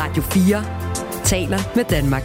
[0.00, 0.64] Radio 4
[1.24, 2.22] taler med Danmark.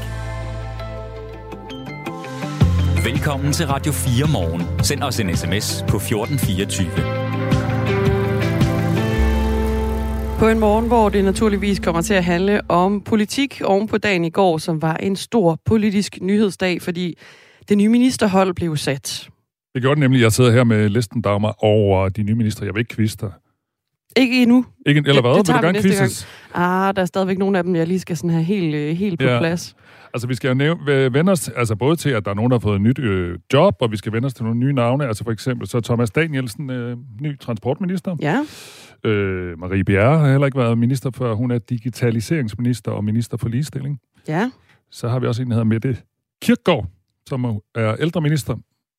[3.06, 4.84] Velkommen til Radio 4 morgen.
[4.84, 6.90] Send os en sms på 1424.
[10.40, 14.26] På en morgen, hvor det naturligvis kommer til at handle om politik oven på dagen
[14.26, 17.18] i går, som var en stor politisk nyhedsdag, fordi
[17.70, 19.30] det nye ministerhold blev sat.
[19.74, 20.22] Det gjorde det nemlig.
[20.22, 22.66] Jeg sidder her med listen, Dagmar, over de nye ministre.
[22.66, 23.26] Jeg vil ikke kviste.
[24.18, 24.66] Ikke endnu.
[24.86, 25.32] Ikke, eller hvad?
[25.32, 26.28] Det, det vil du gerne quizzes?
[26.54, 29.20] Ah, der er stadigvæk nogle af dem, jeg lige skal sådan have helt, øh, helt
[29.20, 29.40] på ja.
[29.40, 29.76] plads.
[30.14, 32.58] Altså, vi skal jo nævne, vende os altså både til, at der er nogen, der
[32.58, 35.08] har fået et nyt øh, job, og vi skal vende os til nogle nye navne.
[35.08, 38.16] Altså for eksempel så Thomas Danielsen, øh, ny transportminister.
[38.22, 38.40] Ja.
[39.10, 41.34] Øh, Marie Bjerre har heller ikke været minister før.
[41.34, 44.00] Hun er digitaliseringsminister og minister for ligestilling.
[44.28, 44.52] Ja.
[44.92, 45.98] Så har vi også en, der hedder Mette
[46.42, 46.86] Kirkgaard,
[47.30, 47.46] som
[47.76, 48.56] er ældreminister.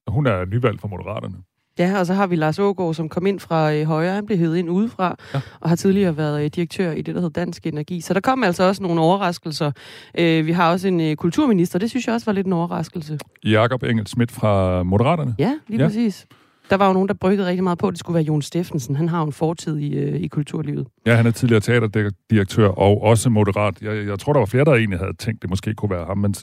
[0.09, 1.37] Hun er nyvalgt for Moderaterne.
[1.79, 4.15] Ja, og så har vi Lars Ågaard, som kom ind fra øh, Højre.
[4.15, 5.41] Han blev hævet ind udefra, ja.
[5.61, 8.01] og har tidligere været øh, direktør i det, der hedder Dansk Energi.
[8.01, 9.73] Så der kom altså også nogle overraskelser.
[10.19, 13.19] Øh, vi har også en øh, kulturminister, det synes jeg også var lidt en overraskelse.
[13.45, 15.35] Jakob Engel Schmidt fra Moderaterne.
[15.39, 15.87] Ja, lige ja.
[15.87, 16.27] præcis.
[16.71, 18.97] Der var jo nogen, der bryggede rigtig meget på, at det skulle være Jon Steffensen.
[18.97, 20.87] Han har jo en fortid i, øh, i kulturlivet.
[21.07, 23.83] Ja, han er tidligere teaterdirektør og også moderat.
[23.83, 26.19] Jeg, jeg tror, der var flere, der egentlig havde tænkt, det måske kunne være ham,
[26.19, 26.35] men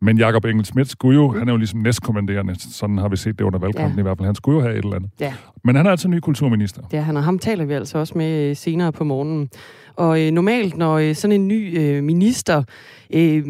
[0.00, 3.38] men Jakob Engel Schmidt skulle jo, han er jo ligesom næstkommanderende, sådan har vi set
[3.38, 4.00] det under valgkampen ja.
[4.00, 5.10] i hvert fald, han skulle jo have et eller andet.
[5.20, 5.34] Ja.
[5.64, 6.82] Men han er altså ny kulturminister.
[6.92, 9.50] Ja, han og ham taler vi altså også med øh, senere på morgenen.
[9.96, 12.62] Og øh, normalt, når øh, sådan en ny øh, minister
[13.14, 13.42] øh,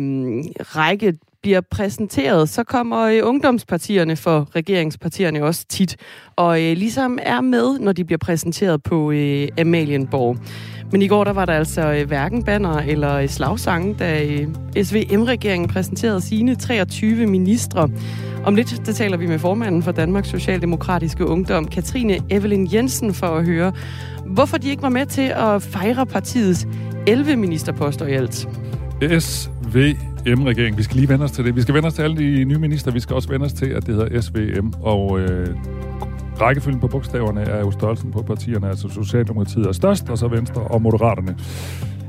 [0.61, 5.97] række bliver præsenteret, så kommer øh, ungdomspartierne for regeringspartierne også tit,
[6.37, 10.37] og øh, ligesom er med, når de bliver præsenteret på øh, Amalienborg.
[10.93, 14.49] Men i går der var der altså øh, hverken banner eller øh, slagsange, da øh,
[14.85, 17.89] SVM-regeringen præsenterede sine 23 ministre.
[18.45, 23.27] Om lidt, der taler vi med formanden for Danmarks Socialdemokratiske Ungdom, Katrine Evelyn Jensen, for
[23.27, 23.73] at høre,
[24.27, 26.67] hvorfor de ikke var med til at fejre partiets
[27.07, 28.49] 11 ministerposter i alt.
[29.73, 30.77] SVM-regering.
[30.77, 31.57] Vi skal lige vende os til det.
[31.57, 32.91] Vi skal vende os til alle de nye minister.
[32.91, 34.73] Vi skal også vende os til, at det hedder SVM.
[34.83, 35.47] Og øh,
[36.41, 38.69] rækkefølgen på bogstaverne er jo størrelsen på partierne.
[38.69, 41.37] Altså Socialdemokratiet er størst, og så Venstre og Moderaterne.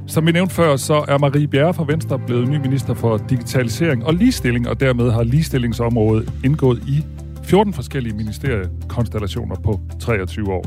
[0.08, 4.06] Som vi nævnte før, så er Marie Bjerre fra Venstre blevet ny minister for digitalisering
[4.06, 7.06] og ligestilling, og dermed har ligestillingsområdet indgået i
[7.44, 10.66] 14 forskellige ministeriekonstellationer på 23 år.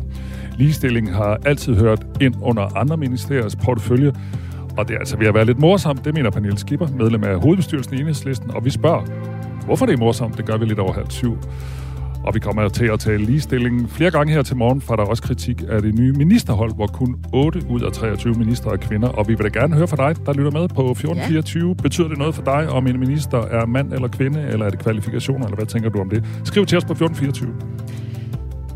[0.59, 4.13] Ligestilling har altid hørt ind under andre ministeriers portefølje,
[4.77, 7.41] og det er altså ved at være lidt morsomt, det mener Pernille Skipper, medlem af
[7.41, 9.03] hovedbestyrelsen i Enhedslisten, og vi spørger,
[9.65, 11.39] hvorfor det er morsomt, det gør vi lidt over halv syv.
[12.25, 15.07] Og vi kommer til at tale ligestilling flere gange her til morgen, for der er
[15.07, 19.09] også kritik af det nye ministerhold, hvor kun 8 ud af 23 minister er kvinder.
[19.09, 21.69] Og vi vil da gerne høre fra dig, der lytter med på 1424.
[21.69, 21.83] Ja.
[21.83, 24.79] Betyder det noget for dig, om en minister er mand eller kvinde, eller er det
[24.79, 26.25] kvalifikationer, eller hvad tænker du om det?
[26.45, 27.55] Skriv til os på 1424.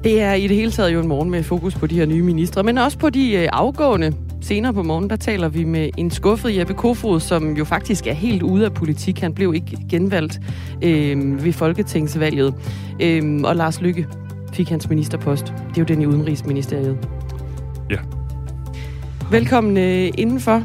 [0.06, 2.22] Det er i det hele taget jo en morgen med fokus på de her nye
[2.22, 6.10] ministre, men også på de øh, afgående Senere på morgen, der taler vi med en
[6.10, 9.20] skuffet Jeppe Kofod, som jo faktisk er helt ude af politik.
[9.20, 10.40] Han blev ikke genvalgt
[10.82, 12.54] øh, ved Folketingsvalget.
[13.02, 14.06] Øh, og Lars Lykke
[14.52, 15.44] fik hans ministerpost.
[15.46, 17.08] Det er jo den i Udenrigsministeriet.
[17.90, 17.98] Ja.
[19.30, 20.62] Velkommen øh, indenfor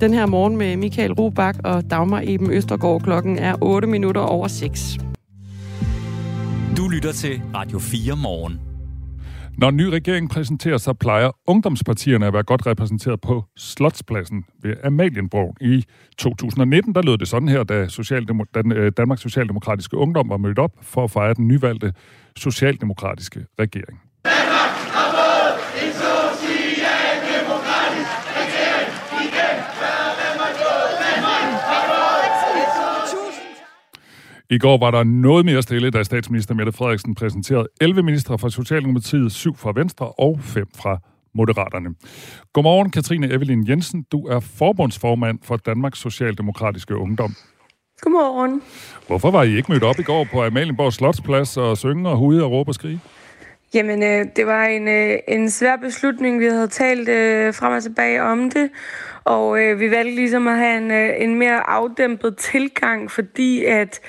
[0.00, 3.02] den her morgen med Michael Robach og Dagmar Eben Østergaard.
[3.02, 4.98] Klokken er 8 minutter over 6.
[6.76, 8.63] Du lytter til Radio 4 morgen.
[9.58, 14.74] Når en ny regering præsenterer sig, plejer ungdomspartierne at være godt repræsenteret på Slotspladsen ved
[14.84, 15.56] Amalienborg.
[15.60, 15.84] I
[16.18, 20.58] 2019 der lød det sådan her, da Socialdemo- Dan- øh, Danmarks Socialdemokratiske Ungdom var mødt
[20.58, 21.92] op for at fejre den nyvalgte
[22.36, 24.00] socialdemokratiske regering.
[34.50, 38.50] I går var der noget mere stille, da statsminister Mette Frederiksen præsenterede 11 ministre fra
[38.50, 40.98] Socialdemokratiet, 7 fra Venstre og 5 fra
[41.34, 41.94] Moderaterne.
[42.52, 44.02] Godmorgen, Katrine Evelyn Jensen.
[44.12, 47.34] Du er forbundsformand for Danmarks Socialdemokratiske Ungdom.
[48.00, 48.62] Godmorgen.
[49.06, 52.44] Hvorfor var I ikke mødt op i går på Amalienborg Slotsplads og synge og hude
[52.44, 53.00] og råbe og skrige?
[53.74, 56.40] Jamen, øh, det var en, øh, en svær beslutning.
[56.40, 58.70] Vi havde talt øh, frem og tilbage om det,
[59.24, 64.00] og øh, vi valgte ligesom at have en, øh, en mere afdæmpet tilgang, fordi at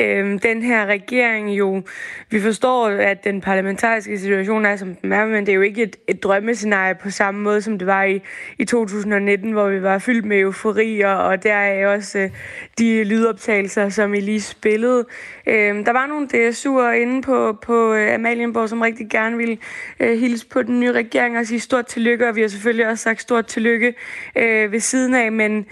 [0.00, 1.82] øh, den her regering jo,
[2.30, 5.82] vi forstår, at den parlamentariske situation er, som den er, men det er jo ikke
[5.82, 8.20] et, et drømmescenarie på samme måde, som det var i,
[8.58, 12.30] i 2019, hvor vi var fyldt med eufori, og, og der er også øh,
[12.78, 15.04] de lydoptagelser, som I lige spillede.
[15.46, 19.58] Øh, der var nogle DSU'er inde på, på øh, Amalienborg, som rigtig gerne ville
[20.00, 23.02] øh, hilse på den nye regering og sige stort tillykke, og vi har selvfølgelig også
[23.02, 23.94] sagt stort tillykke
[24.36, 25.66] øh, Øh, ved siden af, men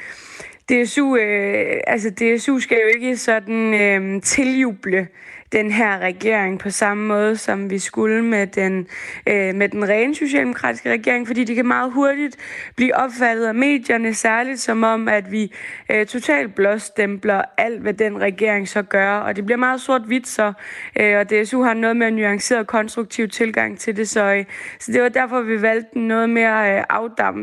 [0.70, 5.08] DSU, øh, altså DSU skal jo ikke sådan øh, tiljuble
[5.52, 8.86] den her regering på samme måde, som vi skulle med den,
[9.26, 12.36] øh, med den rene socialdemokratiske regering, fordi det kan meget hurtigt
[12.76, 15.52] blive opfattet af medierne, særligt som om, at vi
[15.90, 20.52] øh, totalt blåstempler alt, hvad den regering så gør, og det bliver meget sort-hvidt så,
[21.00, 24.44] øh, og DSU har noget mere nuanceret konstruktiv tilgang til det, så, øh,
[24.80, 26.84] så det var derfor, vi valgte noget mere øh,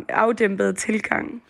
[0.09, 1.41] afdæmpet tilgang.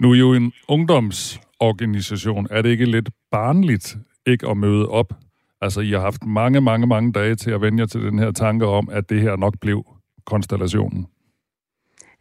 [0.00, 2.46] Nu er jo en ungdomsorganisation.
[2.50, 3.96] Er det ikke lidt barnligt
[4.26, 5.12] ikke at møde op?
[5.60, 8.32] Altså, I har haft mange, mange, mange dage til at vende jer til den her
[8.32, 9.84] tanke om, at det her nok blev
[10.26, 11.06] konstellationen.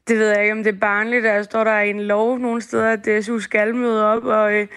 [0.07, 1.24] Det ved jeg ikke, om det er barnligt.
[1.24, 4.68] Der står der en lov nogle steder, at DSU skal møde op og, øh,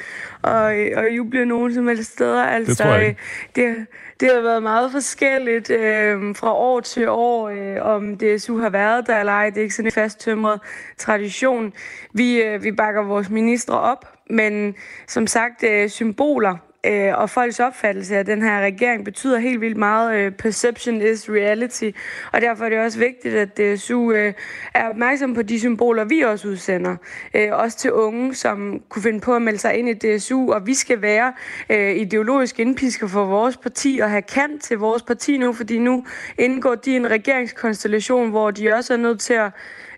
[0.42, 2.44] og, øh, og juble nogen som helst steder.
[2.44, 3.20] Altså, det tror jeg ikke.
[3.56, 3.86] Det,
[4.20, 9.06] det har været meget forskelligt øh, fra år til år, øh, om DSU har været
[9.06, 9.50] der eller ej.
[9.50, 10.60] Det er ikke sådan en fasttømret
[10.98, 11.72] tradition.
[12.14, 14.74] Vi, øh, vi bakker vores ministre op, men
[15.08, 19.76] som sagt, øh, symboler øh, og folks opfattelse af den her regering betyder helt vildt
[19.76, 20.14] meget.
[20.14, 21.90] Øh, perception is reality,
[22.32, 24.34] og derfor er det også vigtigt, at DSU øh,
[24.74, 26.96] er opmærksom på de symboler, vi også udsender.
[27.34, 30.66] Øh, også til unge, som kunne finde på at melde sig ind i DSU, og
[30.66, 31.32] vi skal være
[31.70, 36.04] øh, ideologisk indpisker for vores parti og have kant til vores parti nu, fordi nu
[36.38, 39.50] indgår de en regeringskonstellation, hvor de også er nødt til at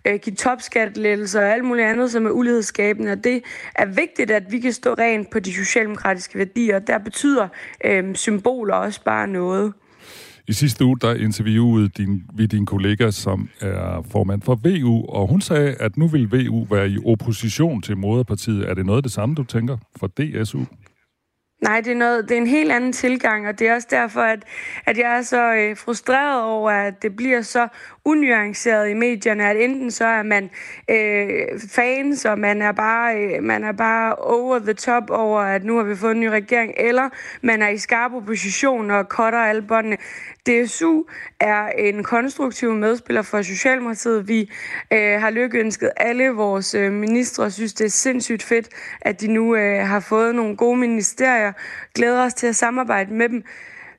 [0.04, 3.12] øh, give topskattelettelser og alt muligt andet, som er ulighedsskabende.
[3.12, 3.43] Og det
[3.75, 6.78] er vigtigt, at vi kan stå rent på de socialdemokratiske værdier.
[6.78, 7.49] Der betyder
[7.84, 9.72] øh, symboler også bare noget.
[10.49, 15.28] I sidste uge, der interviewede din, vi din kollega, som er formand for VU, og
[15.28, 18.69] hun sagde, at nu vil VU være i opposition til moderpartiet.
[18.69, 20.60] Er det noget af det samme, du tænker for DSU?
[21.62, 24.20] Nej, det er, noget, det er en helt anden tilgang, og det er også derfor,
[24.20, 24.44] at,
[24.87, 27.69] at jeg er så øh, frustreret over, at det bliver så
[28.05, 30.50] unuanceret i medierne, at enten så er man
[30.91, 35.64] øh, fans, og man er, bare, øh, man er bare over the top over, at
[35.64, 37.09] nu har vi fået en ny regering, eller
[37.43, 39.97] man er i skarp opposition og cutter alle båndene.
[40.47, 41.05] DSU
[41.41, 44.29] er en konstruktiv medspiller for Socialdemokratiet.
[44.29, 44.50] Vi
[44.93, 48.69] øh, har lykkeønsket alle vores øh, ministre og synes, det er sindssygt fedt,
[49.00, 51.51] at de nu øh, har fået nogle gode ministerier.
[51.94, 53.44] Glæder os til at samarbejde med dem.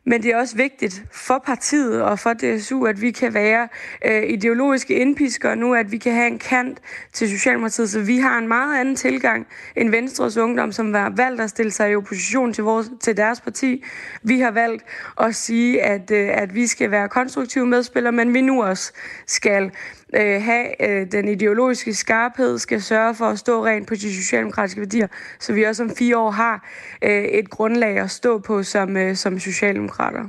[0.05, 3.67] Men det er også vigtigt for partiet og for DSU, at vi kan være
[4.05, 6.79] øh, ideologiske indpiskere nu, at vi kan have en kant
[7.13, 11.41] til Socialdemokratiet, så vi har en meget anden tilgang end Venstres Ungdom, som har valgt
[11.41, 13.83] at stille sig i opposition til, vores, til deres parti.
[14.23, 14.83] Vi har valgt
[15.21, 18.94] at sige, at, øh, at vi skal være konstruktive medspillere, men vi nu også
[19.27, 19.71] skal
[20.15, 24.81] øh, have øh, den ideologiske skarphed, skal sørge for at stå rent på de socialdemokratiske
[24.81, 25.07] værdier,
[25.39, 26.69] så vi også om fire år har
[27.03, 30.23] øh, et grundlag at stå på som, øh, som socialdemokrater.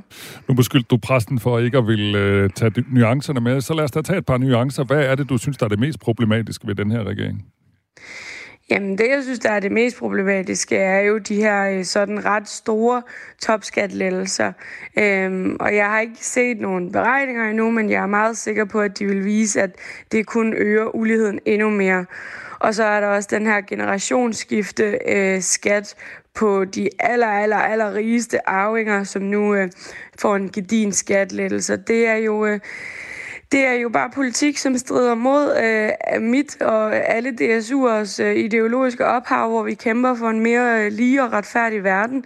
[0.47, 3.91] Nu beskyldte du præsten for ikke at ville øh, tage nuancerne med, så lad os
[3.91, 4.83] da tage et par nuancer.
[4.83, 7.45] Hvad er det, du synes, der er det mest problematiske ved den her regering?
[8.69, 12.25] Jamen det, jeg synes, der er det mest problematiske, er jo de her øh, sådan
[12.25, 13.01] ret store
[13.41, 14.51] topskatlettelser.
[14.97, 18.81] Øhm, og jeg har ikke set nogen beregninger endnu, men jeg er meget sikker på,
[18.81, 19.75] at de vil vise, at
[20.11, 22.05] det kun øger uligheden endnu mere.
[22.59, 25.95] Og så er der også den her generationsskifte øh, skat
[26.33, 29.69] på de aller, aller, aller rigeste arvinger, som nu øh,
[30.19, 31.77] får en gedin skatlettelse.
[31.77, 32.45] Det er jo...
[32.45, 32.59] Øh,
[33.55, 39.05] det er jo bare politik, som strider mod øh, mit og alle DSU'ers øh, ideologiske
[39.05, 42.25] ophav, hvor vi kæmper for en mere øh, lige og retfærdig verden.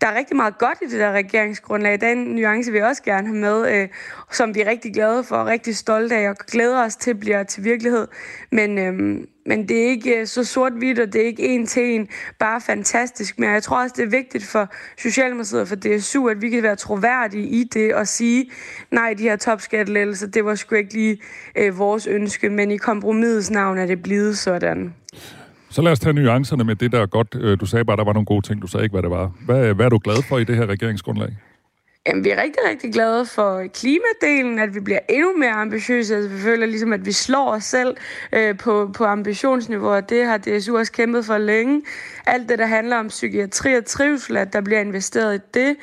[0.00, 2.00] Der er rigtig meget godt i det der regeringsgrundlag.
[2.00, 3.88] Den nuance vil jeg også gerne have med, øh,
[4.30, 7.42] som vi er rigtig glade for og rigtig stolte af og glæder os til bliver
[7.42, 8.08] til virkelighed.
[8.52, 11.94] Men, øh, men det er ikke øh, så sort-hvidt, og det er ikke en til
[11.94, 12.08] en
[12.38, 13.38] bare fantastisk.
[13.38, 16.62] Men jeg tror også, det er vigtigt for Socialdemokratiet og for DSU, at vi kan
[16.62, 18.50] være troværdige i det og sige,
[18.90, 21.18] nej, de her topskattelettelser, det var sgu ikke lige
[21.56, 24.94] øh, vores ønske, men i kompromisets navn er det blevet sådan.
[25.70, 27.36] Så lad os tage nuancerne med det, der er godt.
[27.40, 28.62] Øh, du sagde bare, der var nogle gode ting.
[28.62, 29.32] Du sagde ikke, hvad det var.
[29.44, 31.36] Hvad, hvad er du glad for i det her regeringsgrundlag?
[32.06, 36.14] Jamen, vi er rigtig, rigtig glade for klimadelen, at vi bliver endnu mere ambitiøse.
[36.16, 37.96] Altså, vi føler ligesom, at vi slår os selv
[38.32, 41.82] øh, på, på ambitionsniveau, og det har DSU også kæmpet for længe.
[42.26, 45.76] Alt det, der handler om psykiatri og trivsel, at der bliver investeret i det.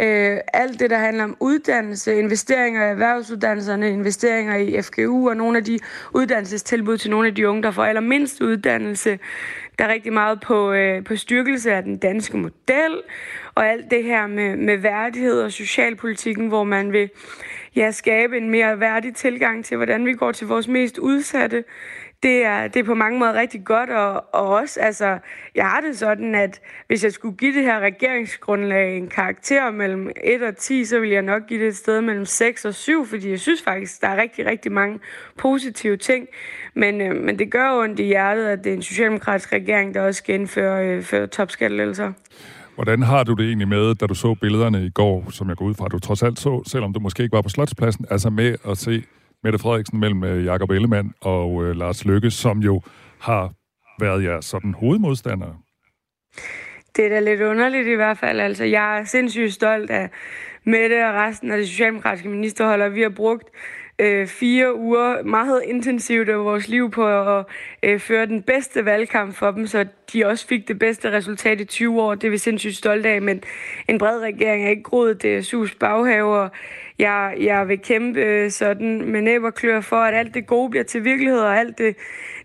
[0.00, 5.58] Øh, alt det, der handler om uddannelse, investeringer i erhvervsuddannelserne, investeringer i FGU og nogle
[5.58, 5.78] af de
[6.14, 9.18] uddannelsestilbud til nogle af de unge, der får allermindst uddannelse.
[9.78, 13.02] Der er rigtig meget på, øh, på styrkelse af den danske model,
[13.58, 17.10] og alt det her med, med værdighed og socialpolitikken, hvor man vil
[17.76, 21.64] ja, skabe en mere værdig tilgang til, hvordan vi går til vores mest udsatte.
[22.22, 25.18] Det er, det er på mange måder rigtig godt, og, og også, altså,
[25.54, 30.10] jeg har det sådan, at hvis jeg skulle give det her regeringsgrundlag en karakter mellem
[30.24, 33.06] 1 og 10, så ville jeg nok give det et sted mellem 6 og 7,
[33.06, 35.00] fordi jeg synes faktisk, der er rigtig, rigtig mange
[35.36, 36.28] positive ting.
[36.74, 40.00] Men, øh, men det gør ondt i hjertet, at det er en socialdemokratisk regering, der
[40.00, 42.12] også skal indføre øh, topskattelettelser.
[42.78, 45.64] Hvordan har du det egentlig med, da du så billederne i går, som jeg går
[45.64, 48.30] ud fra, at du trods alt så, selvom du måske ikke var på Slotspladsen, altså
[48.30, 49.04] med at se
[49.42, 52.82] Mette Frederiksen mellem øh, Jakob Ellemann og øh, Lars Løkke, som jo
[53.18, 53.52] har
[54.00, 55.56] været jeres sådan hovedmodstandere?
[56.96, 58.40] Det er da lidt underligt i hvert fald.
[58.40, 60.10] Altså, jeg er sindssygt stolt af
[60.64, 63.48] Mette og resten af det socialdemokratiske ministerhold, vi har brugt
[63.98, 67.44] øh, fire uger meget intensivt af vores liv på at
[67.82, 71.64] øh, føre den bedste valgkamp for dem, så de også fik det bedste resultat i
[71.64, 72.14] 20 år.
[72.14, 73.42] Det er vi sindssygt stolte af, men
[73.88, 76.48] en bred regering er ikke groet det sus baghaver.
[76.98, 80.70] Jeg, jeg vil kæmpe øh, sådan med næb og klør for, at alt det gode
[80.70, 81.96] bliver til virkelighed, og alt det,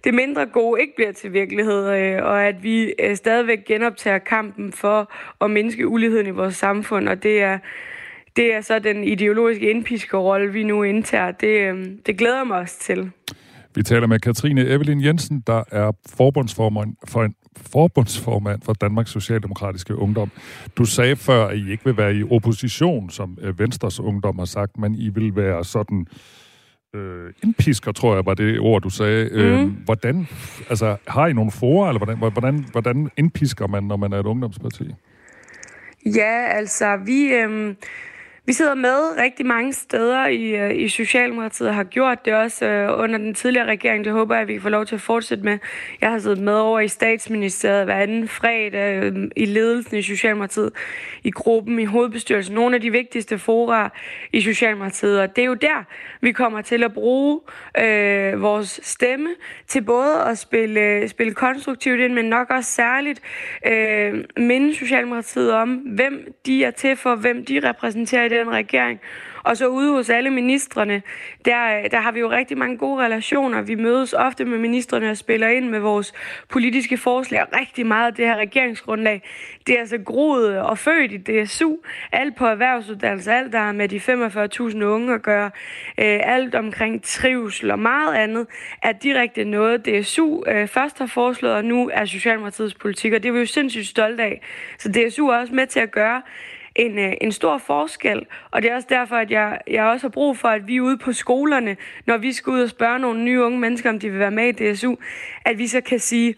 [0.03, 4.71] det mindre gode ikke bliver til virkelighed, øh, og at vi øh, stadigvæk genoptager kampen
[4.71, 7.59] for at mindske uligheden i vores samfund, og det er
[8.35, 11.31] det er så den ideologiske indpiskerrolle, vi nu indtager.
[11.31, 13.11] Det, øh, det glæder mig også til.
[13.75, 19.95] Vi taler med Katrine Evelyn Jensen, der er forbundsformand for, en, forbundsformand for Danmarks Socialdemokratiske
[19.95, 20.31] Ungdom.
[20.77, 24.45] Du sagde før, at I ikke vil være i opposition, som øh, Venstres Ungdom har
[24.45, 26.05] sagt, men I vil være sådan
[26.95, 29.29] øh, indpisker, tror jeg var det ord, du sagde.
[29.33, 29.39] Mm.
[29.39, 30.27] Øh, hvordan,
[30.69, 34.25] altså, har I nogle forer, eller hvordan, hvordan, hvordan indpisker man, når man er et
[34.25, 34.83] ungdomsparti?
[36.05, 37.23] Ja, altså, vi...
[37.23, 37.75] Øh
[38.45, 42.65] vi sidder med rigtig mange steder i, øh, i Socialdemokratiet og har gjort det også
[42.65, 44.05] øh, under den tidligere regering.
[44.05, 45.57] Det håber jeg, at vi får lov til at fortsætte med.
[46.01, 50.71] Jeg har siddet med over i statsministeriet hver anden fredag øh, i ledelsen i Socialdemokratiet,
[51.23, 52.55] i gruppen, i hovedbestyrelsen.
[52.55, 53.89] Nogle af de vigtigste fora
[54.33, 55.19] i Socialdemokratiet.
[55.19, 55.83] Og det er jo der,
[56.21, 57.39] vi kommer til at bruge
[57.77, 59.29] øh, vores stemme
[59.67, 63.21] til både at spille, øh, spille konstruktivt ind, men nok også særligt
[63.67, 68.99] øh, minde Socialdemokratiet om, hvem de er til for, hvem de repræsenterer i den regering.
[69.43, 71.01] Og så ude hos alle ministerne,
[71.45, 73.61] der, øh, der har vi jo rigtig mange gode relationer.
[73.61, 76.13] Vi mødes ofte med ministerne og spiller ind med vores
[76.49, 77.41] politiske forslag.
[77.41, 79.21] Og rigtig meget af det her regeringsgrundlag,
[79.67, 81.75] det er altså groet og født i DSU.
[82.11, 83.97] Alt på erhvervsuddannelse, alt der er med de
[84.71, 85.51] 45.000 unge at gøre.
[85.97, 88.47] Øh, alt omkring trivsel og meget andet
[88.83, 93.13] er direkte noget, DSU øh, først har foreslået, og nu er Socialdemokratiets politik.
[93.13, 94.41] Og det er vi jo sindssygt stolte af.
[94.77, 96.21] Så DSU er også med til at gøre
[96.75, 98.25] en, øh, en stor forskel.
[98.51, 100.97] Og det er også derfor, at jeg, jeg også har brug for, at vi ude
[100.97, 104.19] på skolerne, når vi skal ud og spørge nogle nye unge mennesker, om de vil
[104.19, 104.95] være med i DSU,
[105.45, 106.35] at vi så kan sige,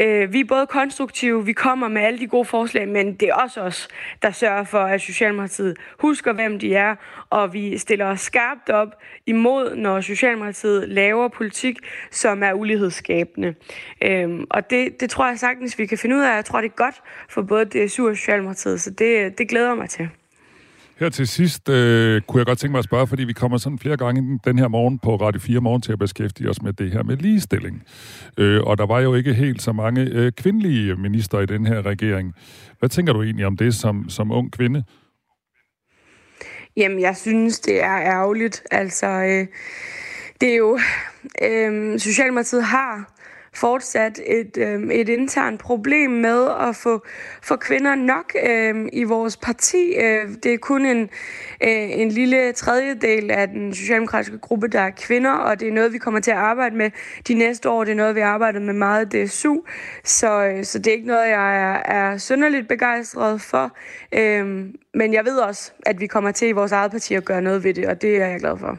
[0.00, 3.34] Øh, vi er både konstruktive, vi kommer med alle de gode forslag, men det er
[3.34, 3.88] også os,
[4.22, 6.96] der sørger for, at Socialdemokratiet husker, hvem de er,
[7.30, 8.88] og vi stiller os skarpt op
[9.26, 11.78] imod, når Socialdemokratiet laver politik,
[12.10, 13.54] som er ulighedsskabende.
[14.02, 16.34] Øh, og det, det tror jeg sagtens, vi kan finde ud af.
[16.34, 19.88] Jeg tror, det er godt for både DSU og Socialdemokratiet, så det, det glæder mig
[19.88, 20.08] til.
[21.00, 23.78] Her til sidst øh, kunne jeg godt tænke mig at spørge, fordi vi kommer sådan
[23.78, 26.92] flere gange den her morgen på Radio 4 Morgen til at beskæftige os med det
[26.92, 27.82] her med ligestilling.
[28.38, 31.86] Øh, og der var jo ikke helt så mange øh, kvindelige minister i den her
[31.86, 32.34] regering.
[32.78, 34.84] Hvad tænker du egentlig om det som, som ung kvinde?
[36.76, 38.62] Jamen, jeg synes, det er ærgerligt.
[38.70, 39.46] Altså, øh,
[40.40, 40.78] det er jo...
[41.42, 43.19] Øh, Socialdemokratiet har
[43.54, 47.04] fortsat et, øh, et internt problem med at få,
[47.42, 49.94] få kvinder nok øh, i vores parti.
[49.94, 51.00] Øh, det er kun en,
[51.60, 55.92] øh, en lille tredjedel af den socialdemokratiske gruppe, der er kvinder, og det er noget,
[55.92, 56.90] vi kommer til at arbejde med
[57.28, 57.84] de næste år.
[57.84, 59.56] Det er noget, vi arbejder med meget DSU,
[60.04, 63.76] så, øh, så det er ikke noget, jeg er, er synderligt begejstret for.
[64.12, 67.42] Øh, men jeg ved også, at vi kommer til i vores eget parti at gøre
[67.42, 68.78] noget ved det, og det er jeg glad for.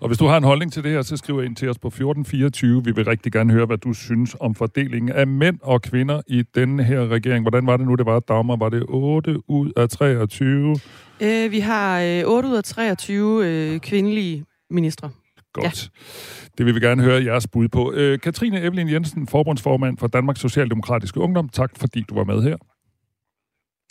[0.00, 1.88] Og hvis du har en holdning til det her, så skriv ind til os på
[1.88, 2.84] 1424.
[2.84, 6.42] Vi vil rigtig gerne høre, hvad du synes om fordelingen af mænd og kvinder i
[6.54, 7.44] denne her regering.
[7.44, 8.56] Hvordan var det nu, det var, Dagmar?
[8.56, 10.76] Var det 8 ud af 23?
[11.20, 15.10] Øh, vi har øh, 8 ud af 23 øh, kvindelige ministre.
[15.52, 15.64] Godt.
[15.64, 16.50] Ja.
[16.58, 17.92] Det vil vi gerne høre jeres bud på.
[17.92, 21.48] Øh, Katrine Evelyn Jensen, forbundsformand for Danmarks Socialdemokratiske Ungdom.
[21.48, 22.56] Tak fordi du var med her.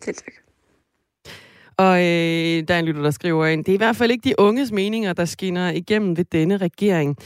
[0.04, 0.49] Selv tak.
[1.80, 4.30] Og øh, der er en lytter, der skriver ind, det er i hvert fald ikke
[4.30, 7.18] de unges meninger, der skinner igennem ved denne regering.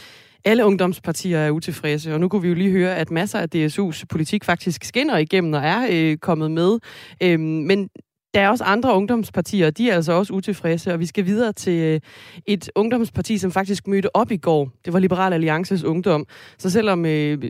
[0.46, 4.04] Alle ungdomspartier er utilfredse, og nu kunne vi jo lige høre, at masser af DSU's
[4.10, 6.80] politik faktisk skinner igennem og er øh, kommet med.
[7.24, 7.90] Øh, men
[8.34, 11.82] der er også andre ungdomspartier, de er altså også utilfredse, og vi skal videre til
[11.82, 12.00] øh,
[12.46, 14.70] et ungdomsparti, som faktisk mødte op i går.
[14.86, 16.26] Det var Liberal Alliances Ungdom.
[16.58, 17.44] Så selvom øh,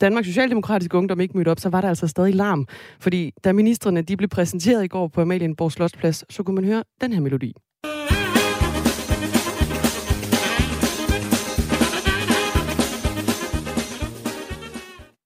[0.00, 2.66] Danmarks Socialdemokratiske Ungdom ikke mødte op, så var der altså stadig larm.
[3.00, 6.82] Fordi da ministerne de blev præsenteret i går på Amalienborg Slotsplads, så kunne man høre
[7.00, 7.54] den her melodi.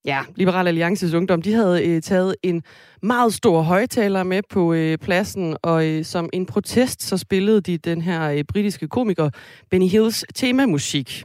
[0.09, 2.63] Ja, Liberal Alliances Ungdom, de havde øh, taget en
[3.03, 7.79] meget stor højtaler med på øh, pladsen, og øh, som en protest, så spillede de
[7.79, 9.31] den her øh, britiske komiker
[9.71, 11.25] Benny Hills temamusik.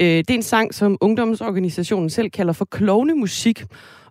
[0.00, 3.64] Øh, det er en sang, som ungdomsorganisationen selv kalder for klovnemusik,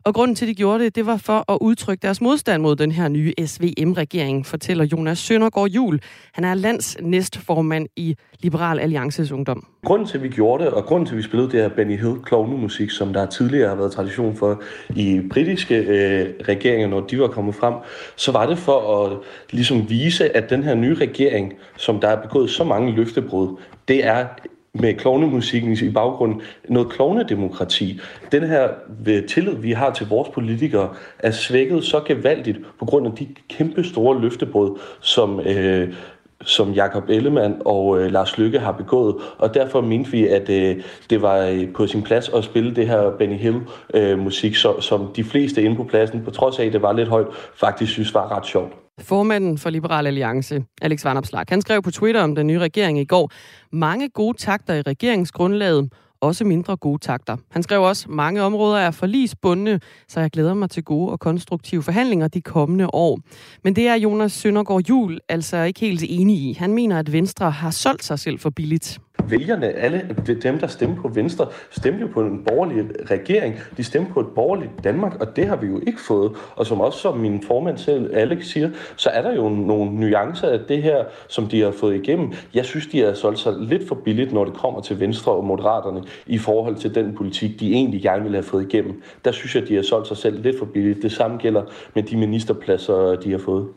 [0.04, 2.76] Og grunden til, at de gjorde det, det var for at udtrykke deres modstand mod
[2.76, 6.00] den her nye SVM-regering, fortæller Jonas Søndergaard Jul.
[6.34, 9.66] Han er lands næstformand i Liberal Alliances Ungdom.
[9.86, 11.98] Grunden til, at vi gjorde det, og grunden til, at vi spillede det her Benny
[11.98, 14.62] Hill klovnemusik, som der tidligere har været tradition for
[14.96, 17.74] i britiske øh, regeringer, når de var kommet frem,
[18.16, 19.18] så var det for at
[19.52, 24.06] ligesom vise, at den her nye regering, som der er begået så mange løftebrud, det
[24.06, 24.26] er
[24.74, 28.00] med klovnemusikken i baggrunden, noget klovnedemokrati.
[28.32, 28.70] Den her
[29.08, 33.28] øh, tillid, vi har til vores politikere, er svækket så gevaldigt på grund af de
[33.50, 35.94] kæmpe store løftebrud, som, øh,
[36.42, 39.16] som Jakob Ellemann og øh, Lars Lykke har begået.
[39.38, 42.88] Og derfor mente vi, at øh, det var øh, på sin plads at spille det
[42.88, 46.74] her Benny Hill-musik, øh, så, som de fleste inde på pladsen, på trods af, at
[46.74, 48.74] det var lidt højt, faktisk synes var ret sjovt.
[49.00, 53.06] Formanden for Liberal Alliance, Alex Vanopslag, han skrev på Twitter om den nye regering i
[53.06, 53.32] går,
[53.72, 55.90] mange gode takter i regeringsgrundlaget,
[56.22, 57.38] også mindre gode takter.
[57.52, 61.84] Han skrev også, mange områder er forlisbundne, så jeg glæder mig til gode og konstruktive
[61.84, 63.20] forhandlinger de kommende år.
[63.64, 66.54] Men det er Jonas Søndergaard Jul altså ikke helt enig i.
[66.54, 69.00] Han mener, at Venstre har solgt sig selv for billigt
[69.32, 73.56] vælgerne, alle dem, der stemte på Venstre, stemte jo på en borgerlig regering.
[73.78, 76.32] De stemte på et borgerligt Danmark, og det har vi jo ikke fået.
[76.56, 80.48] Og som også som min formand selv, Alex, siger, så er der jo nogle nuancer
[80.48, 82.34] af det her, som de har fået igennem.
[82.54, 85.46] Jeg synes, de har solgt sig lidt for billigt, når det kommer til Venstre og
[85.46, 89.02] Moderaterne, i forhold til den politik, de egentlig gerne ville have fået igennem.
[89.26, 91.02] Der synes jeg, de har solgt sig selv lidt for billigt.
[91.02, 93.68] Det samme gælder med de ministerpladser, de har fået.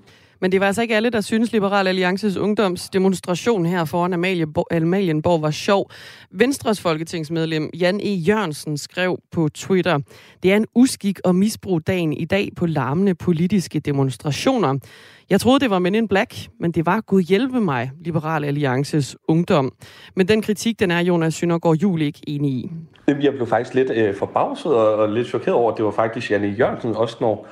[0.43, 4.13] Men det var altså ikke alle, der synes Liberal Alliances ungdomsdemonstration her foran
[4.83, 5.91] Amalienborg var sjov.
[6.31, 8.15] Venstres folketingsmedlem Jan E.
[8.15, 9.99] Jørgensen skrev på Twitter,
[10.43, 14.79] det er en uskik og misbrug dagen i dag på larmende politiske demonstrationer.
[15.33, 19.17] Jeg troede, det var Men in Black, men det var Gud hjælpe mig, Liberal Alliances
[19.29, 19.73] ungdom.
[20.15, 22.71] Men den kritik, den er Jonas Søndergaard Jul ikke enig i.
[23.07, 26.31] Jeg blev faktisk lidt øh, forbavset og, og lidt chokeret over, at det var faktisk
[26.31, 27.47] Janne Jørgensen, også når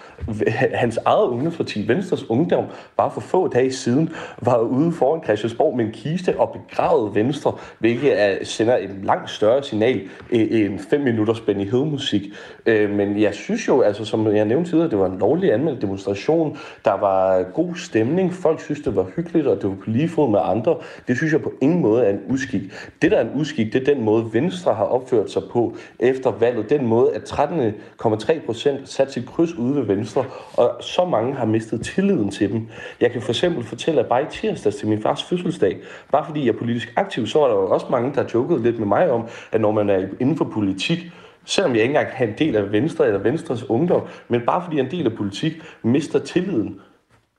[0.75, 2.65] hans eget ungdomsparti, Venstres Ungdom,
[2.97, 4.11] bare for få dage siden,
[4.43, 9.31] var ude foran Christiansborg med en kiste og begravede Venstre, hvilket er, sender et langt
[9.31, 12.23] større signal øh, end fem minutters Benny Hill-musik.
[12.67, 15.83] Øh, men jeg synes jo, altså som jeg nævnte tidligere, det var en lovlig anmeldt
[15.83, 20.09] demonstration, der var god stemning, folk synes, det var hyggeligt, og det var på lige
[20.09, 20.77] fod med andre.
[21.09, 22.63] Det synes jeg på ingen måde er en uskik.
[23.03, 26.31] Det, der er en uskik, det er den måde, Venstre har opført sig på efter
[26.31, 26.71] valget.
[26.71, 30.25] Den måde, at 13,3 procent satte sit kryds ude ved Venstre,
[30.57, 32.69] og så mange har mistet tilliden til dem.
[33.01, 35.79] Jeg kan for eksempel fortælle, at bare i tirsdags til min fars fødselsdag,
[36.13, 38.79] bare fordi jeg er politisk aktiv, så var der jo også mange, der jokede lidt
[38.79, 41.13] med mig om, at når man er inden for politik,
[41.45, 44.77] selvom jeg ikke engang er en del af Venstre eller Venstres ungdom, men bare fordi
[44.77, 46.81] jeg er en del af politik, mister tilliden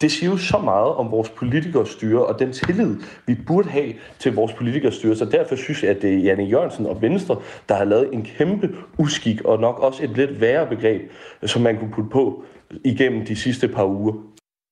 [0.01, 3.93] det siger jo så meget om vores politikers styre og den tillid, vi burde have
[4.19, 5.15] til vores politikers styre.
[5.15, 7.37] Så derfor synes jeg, at det er Janne Jørgensen og Venstre,
[7.69, 11.01] der har lavet en kæmpe uskik og nok også et lidt værre begreb,
[11.45, 12.43] som man kunne putte på
[12.85, 14.13] igennem de sidste par uger.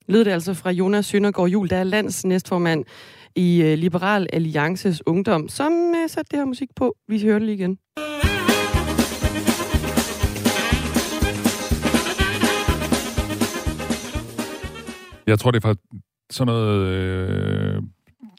[0.07, 2.85] Lød det altså fra Jonas Søndergaard Jul, der er lands næstformand
[3.35, 6.95] i øh, Liberal Alliances Ungdom, som øh, satte det her musik på.
[7.07, 7.77] Vi hører det lige igen.
[15.29, 15.75] Jeg tror, det er fra
[16.29, 17.81] sådan noget øh,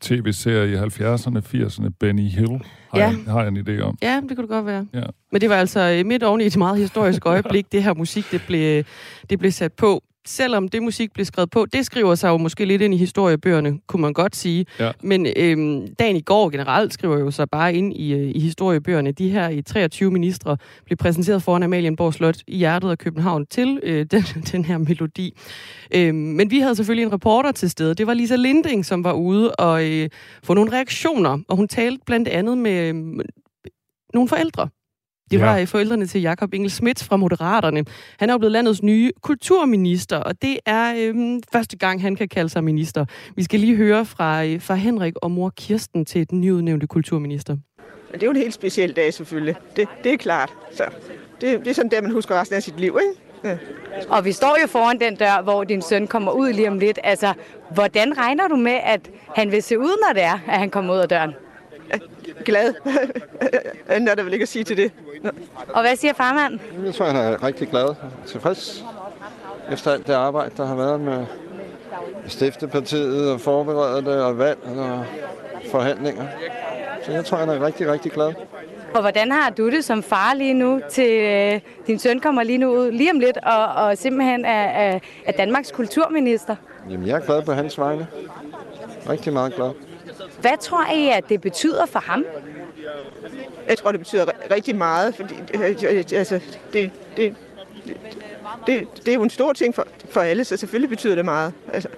[0.02, 3.04] tv-serie i 70'erne, 80'erne, Benny Hill, har, ja.
[3.08, 3.98] jeg, har jeg en idé om.
[4.02, 4.86] Ja, det kunne det godt være.
[4.94, 5.02] Ja.
[5.32, 8.24] Men det var altså øh, midt oven i et meget historisk øjeblik, det her musik,
[8.30, 8.84] det blev,
[9.30, 12.64] det blev sat på selvom det musik blev skrevet på, det skriver sig jo måske
[12.64, 14.66] lidt ind i historiebøgerne, kunne man godt sige.
[14.78, 14.92] Ja.
[15.02, 19.12] Men øhm, dagen i går generelt skriver jo sig bare ind i, øh, i historiebøgerne.
[19.12, 23.80] De her i 23 ministre blev præsenteret foran Amalienborg Slot i hjertet af København til
[23.82, 25.36] øh, den, den her melodi.
[25.94, 27.94] Øhm, men vi havde selvfølgelig en reporter til stede.
[27.94, 30.08] Det var Lisa Linding, som var ude og øh,
[30.42, 31.38] få nogle reaktioner.
[31.48, 32.94] Og hun talte blandt andet med øh,
[34.14, 34.68] nogle forældre,
[35.30, 35.64] det var ja.
[35.64, 37.84] forældrene til Jakob Engel Schmidt fra Moderaterne.
[38.18, 42.28] Han er jo blevet landets nye kulturminister, og det er øhm, første gang, han kan
[42.28, 43.04] kalde sig minister.
[43.36, 47.56] Vi skal lige høre fra, øh, fra Henrik og mor Kirsten til den nyudnævnte kulturminister.
[48.12, 49.54] Det er jo en helt speciel dag selvfølgelig.
[49.76, 50.50] Det, det er klart.
[50.72, 50.84] Så
[51.40, 53.20] det, det er sådan der, man husker resten af sit liv, ikke?
[53.44, 53.58] Ja.
[54.08, 56.98] Og vi står jo foran den dør, hvor din søn kommer ud lige om lidt.
[57.04, 57.32] Altså,
[57.74, 60.94] hvordan regner du med, at han vil se ud, når det er, at han kommer
[60.94, 61.34] ud af døren?
[62.44, 62.74] Glad.
[63.88, 64.92] Anden er der vel ikke at sige til det.
[65.68, 66.60] Og hvad siger farmand?
[66.84, 68.84] Jeg tror, han er rigtig glad og tilfreds
[69.72, 71.26] efter alt det arbejde, der har været med
[72.26, 75.04] stiftepartiet og forberede det og valg og
[75.70, 76.26] forhandlinger.
[77.04, 78.32] Så jeg tror, han er rigtig, rigtig glad.
[78.94, 82.58] Og hvordan har du det som far lige nu til øh, din søn kommer lige
[82.58, 86.56] nu ud lige om lidt og, og simpelthen er, er, er Danmarks kulturminister?
[86.90, 88.06] Jamen, jeg er glad på hans vegne.
[89.08, 89.70] Rigtig meget glad.
[90.40, 92.24] Hvad tror I, at det betyder for ham?
[93.68, 96.40] Jeg tror, det betyder rigtig meget, fordi øh, altså,
[96.72, 97.34] det, det,
[98.66, 101.52] det, det er jo en stor ting for, for alle, så selvfølgelig betyder det meget.
[101.72, 101.88] Altså,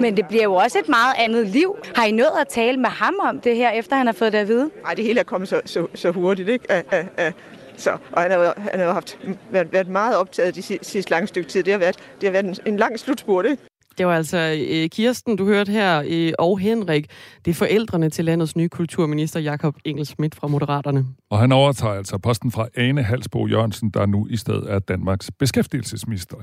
[0.00, 1.76] Men det bliver jo også et meget andet liv.
[1.94, 4.38] Har I nået at tale med ham om det her, efter han har fået det
[4.38, 4.70] at vide?
[4.82, 6.84] Nej, det hele er kommet så, så, så hurtigt, ikke?
[6.92, 7.32] Uh, uh, uh.
[7.76, 9.18] Så, og han har, jo- han har haft,
[9.50, 11.62] været, været meget optaget de sidste, sidste lange stykke tid.
[11.62, 13.62] Det har været, det har været en, en lang slutspurt, ikke?
[13.98, 17.06] Det var altså øh, Kirsten, du hørte her, øh, og Henrik.
[17.44, 21.04] Det er forældrene til landets nye kulturminister, Jakob Engelsmidt fra Moderaterne.
[21.30, 25.30] Og han overtager altså posten fra Ane Halsbo Jørgensen, der nu i stedet er Danmarks
[25.38, 26.36] beskæftigelsesminister.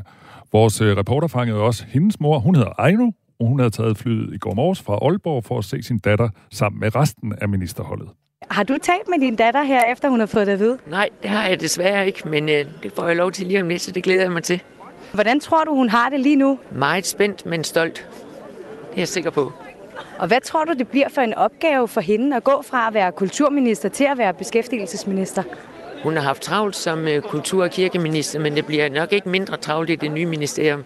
[0.51, 2.39] Vores øh, reporter fangede også hendes mor.
[2.39, 5.65] Hun hedder Ejno, og hun havde taget flyet i går morges fra Aalborg for at
[5.65, 8.07] se sin datter sammen med resten af ministerholdet.
[8.51, 10.77] Har du talt med din datter her, efter hun har fået det at vide?
[10.87, 13.69] Nej, det har jeg desværre ikke, men øh, det får jeg lov til lige om
[13.69, 14.61] lidt, så det glæder jeg mig til.
[15.13, 16.59] Hvordan tror du, hun har det lige nu?
[16.71, 17.95] Meget spændt, men stolt.
[17.95, 19.51] Det er jeg sikker på.
[20.19, 22.93] Og hvad tror du, det bliver for en opgave for hende at gå fra at
[22.93, 25.43] være kulturminister til at være beskæftigelsesminister?
[26.03, 29.57] Hun har haft travlt som øh, kultur- og kirkeminister, men det bliver nok ikke mindre
[29.57, 30.83] travlt i det nye ministerium.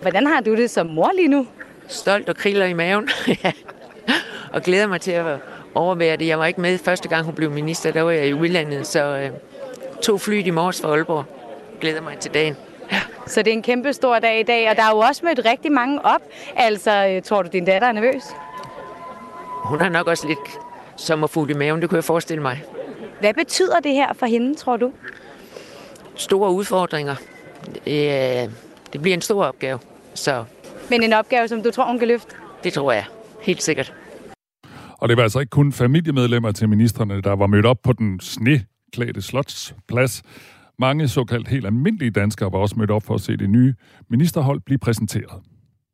[0.00, 1.46] Hvordan har du det som mor lige nu?
[1.88, 3.08] Stolt og kriller i maven.
[4.52, 5.36] Og glæder mig til at
[5.74, 6.26] overvære det.
[6.26, 7.92] Jeg var ikke med første gang, hun blev minister.
[7.92, 9.30] Der var jeg i udlandet, så øh,
[10.02, 11.24] to fly i morges fra Aalborg.
[11.80, 12.56] Glæder mig til dagen.
[13.26, 15.40] Så det er en kæmpe stor dag i dag, og der er jo også mødt
[15.44, 16.20] rigtig mange op.
[16.56, 18.22] Altså, øh, tror du, din datter er nervøs?
[19.64, 20.38] Hun har nok også lidt
[20.96, 22.62] sommerfugl i maven, det kunne jeg forestille mig.
[23.20, 24.92] Hvad betyder det her for hende, tror du?
[26.14, 27.14] Store udfordringer.
[27.74, 28.50] Det, øh,
[28.92, 29.78] det bliver en stor opgave,
[30.14, 30.44] så
[30.90, 32.34] Men en opgave, som du tror, hun kan løfte?
[32.64, 33.04] det tror jeg
[33.42, 33.94] helt sikkert.
[34.90, 38.20] Og det var altså ikke kun familiemedlemmer til ministerne, der var mødt op på den
[38.20, 40.22] sneklædte slotsplads.
[40.82, 43.74] Mange såkaldt helt almindelige danskere var også mødt op for at se det nye
[44.08, 45.42] ministerhold blive præsenteret.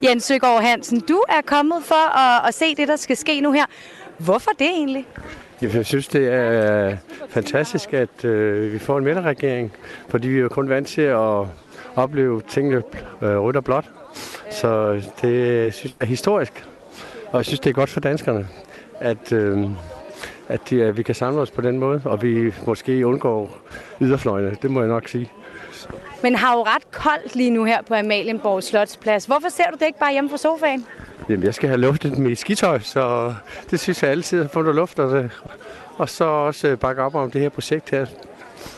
[0.05, 3.53] Jens Søgaard Hansen, du er kommet for at, at se det, der skal ske nu
[3.53, 3.65] her.
[4.19, 5.07] Hvorfor det egentlig?
[5.63, 6.97] Jeg synes, det er
[7.29, 9.73] fantastisk, at øh, vi får en midterregering,
[10.09, 11.47] fordi vi er jo kun vant til at
[11.97, 12.77] opleve tingene
[13.23, 13.91] øh, rødt og blåt.
[14.51, 16.65] Så det jeg synes, er historisk,
[17.27, 18.49] og jeg synes, det er godt for danskerne,
[19.01, 19.71] at, øh,
[20.49, 23.59] at, de, at vi kan samle os på den måde, og vi måske undgår
[24.01, 25.31] yderfløjene, det må jeg nok sige.
[26.23, 29.25] Men har jo ret koldt lige nu her på Amalienborg Slotsplads.
[29.25, 30.87] Hvorfor ser du det ikke bare hjemme fra sofaen?
[31.29, 33.35] Jamen, jeg skal have luftet mit skitøj, så
[33.71, 35.31] det synes jeg altid har fundet luft, og, det,
[35.97, 38.07] og så også øh, bakke op om det her projekt her.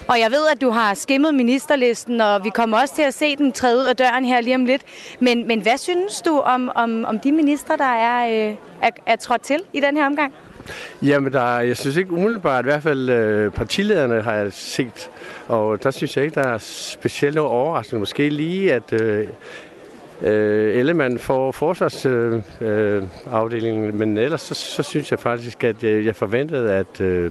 [0.08, 3.36] Og jeg ved, at du har skimmet ministerlisten, og vi kommer også til at se
[3.36, 4.82] den træde ud af døren her lige om lidt.
[5.20, 9.16] Men, men hvad synes du om, om, om de ministre, der er, øh, er, er
[9.16, 10.34] trådt til i den her omgang?
[11.02, 15.10] Jamen, der, jeg synes ikke umiddelbart, i hvert fald øh, partilederne har jeg set,
[15.48, 17.98] og der synes jeg ikke, der er specielt noget overraskende.
[18.00, 19.28] Måske lige, at øh,
[20.22, 26.04] øh, Ellemann får forsvarsafdelingen, øh, afdelingen, men ellers så, så synes jeg faktisk, at jeg,
[26.04, 27.30] jeg forventede, at, øh,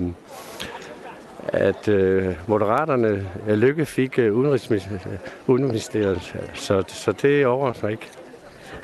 [1.48, 4.36] at øh, Moderaterne øh, Lykke fik øh,
[5.48, 8.08] udenrigsministeriet så, så det overrasker mig ikke.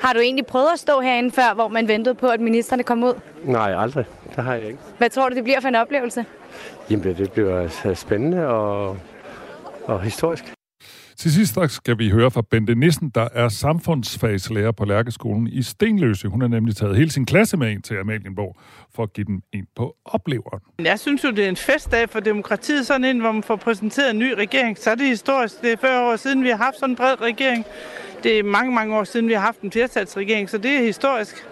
[0.00, 3.04] Har du egentlig prøvet at stå herinde før, hvor man ventede på, at ministerne kom
[3.04, 3.14] ud?
[3.44, 4.04] Nej, aldrig.
[4.36, 4.78] Det har jeg ikke.
[4.98, 6.24] Hvad tror du, det bliver for en oplevelse?
[6.90, 8.96] Jamen, det bliver spændende og,
[9.84, 10.55] og historisk.
[11.18, 16.28] Til sidst skal vi høre fra Bente Nissen, der er samfundsfagslærer på Lærkeskolen i Stenløse.
[16.28, 18.56] Hun har nemlig taget hele sin klasse med ind til Amalienborg
[18.94, 20.60] for at give dem en på opleveren.
[20.78, 24.10] Jeg synes jo, det er en festdag for demokratiet, sådan en, hvor man får præsenteret
[24.10, 24.78] en ny regering.
[24.78, 25.62] Så er det historisk.
[25.62, 27.64] Det er 40 år siden, vi har haft sådan en bred regering.
[28.22, 31.46] Det er mange, mange år siden, vi har haft en flertalsregering, så det er historisk.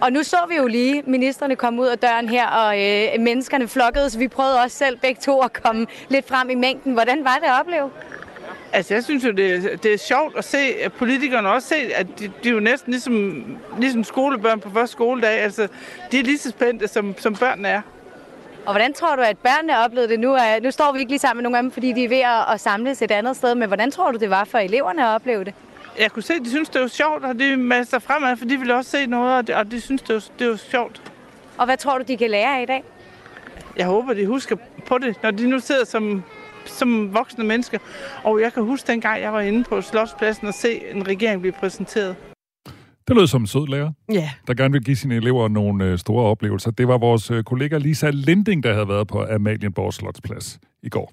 [0.00, 3.68] Og nu så vi jo lige ministerne komme ud af døren her, og øh, menneskerne
[3.68, 6.92] flokkede, så vi prøvede også selv begge to at komme lidt frem i mængden.
[6.92, 7.90] Hvordan var det at opleve?
[8.76, 11.94] Altså, jeg synes jo, det er, det er sjovt at se, at politikerne også se,
[11.94, 13.44] at de, de er jo næsten ligesom,
[13.78, 15.40] ligesom skolebørn på første skoledag.
[15.40, 15.68] Altså,
[16.12, 17.80] de er lige så spændte, som, som børnene er.
[18.66, 20.36] Og hvordan tror du, at børnene oplevede det nu?
[20.62, 22.54] Nu står vi ikke lige sammen med nogle af dem, fordi de er ved at,
[22.54, 25.44] at samles et andet sted, men hvordan tror du, det var for eleverne at opleve
[25.44, 25.54] det?
[25.98, 28.44] Jeg kunne se, at de synes, det var sjovt, og de masser sig fremad, for
[28.44, 31.02] de ville også se noget, og de, og de synes, det var, det var sjovt.
[31.58, 32.84] Og hvad tror du, de kan lære af i dag?
[33.76, 36.24] Jeg håber, de husker på det, når de nu sidder som,
[36.68, 37.78] som voksne mennesker.
[38.24, 41.52] Og jeg kan huske dengang, jeg var inde på Slotspladsen og se en regering blive
[41.52, 42.16] præsenteret.
[43.08, 44.30] Det lød som en sød lærer, Ja.
[44.46, 46.70] der gerne vil give sine elever nogle øh, store oplevelser.
[46.70, 51.12] Det var vores øh, kollega Lisa Linding, der havde været på Amalienborg Slotsplads i går.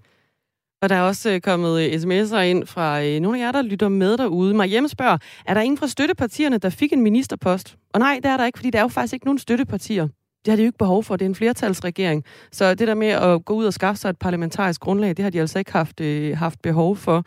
[0.82, 4.18] Og der er også øh, kommet sms'er ind fra nogle af jer, der lytter med
[4.18, 4.54] derude.
[4.54, 7.78] Marie spørger, er der ingen fra støttepartierne, der fik en ministerpost?
[7.94, 10.08] Og nej, det er der ikke, fordi der er jo faktisk ikke nogen støttepartier.
[10.46, 11.16] Det har de jo ikke behov for.
[11.16, 12.24] Det er en flertalsregering.
[12.52, 15.30] Så det der med at gå ud og skaffe sig et parlamentarisk grundlag, det har
[15.30, 17.26] de altså ikke haft, øh, haft behov for.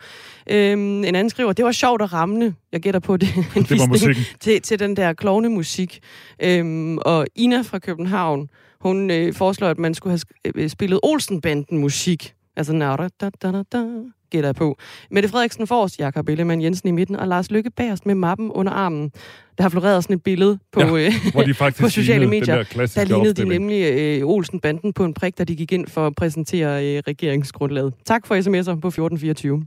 [0.49, 2.55] Øhm, en anden skriver, det var sjovt at ramme.
[2.71, 3.29] Jeg gætter på det.
[3.53, 4.23] Det var musikken.
[4.39, 5.99] Til, til den der klovnemusik.
[6.43, 8.49] Øhm, og Ina fra København,
[8.81, 12.33] hun øh, foreslår, at man skulle have øh, spillet Olsenbanden musik.
[12.55, 12.73] Altså,
[13.21, 13.85] da, da, da, da,
[14.31, 14.77] gætter jeg på.
[15.11, 18.71] Mette Frederiksen forrest, Jakob Ellemann Jensen i midten, og Lars Lykke bagerst med mappen under
[18.71, 19.11] armen.
[19.57, 22.55] Der har floreret sådan et billede på, Ja, øh, hvor de faktisk på sociale medier.
[22.55, 26.07] der der lignede de nemlig øh, Olsen-banden på en prik, da de gik ind for
[26.07, 27.93] at præsentere øh, regeringsgrundlaget.
[28.05, 29.65] Tak for sms'er på 1424.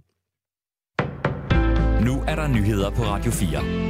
[2.05, 3.90] Nu er der nyheder på Radio 4.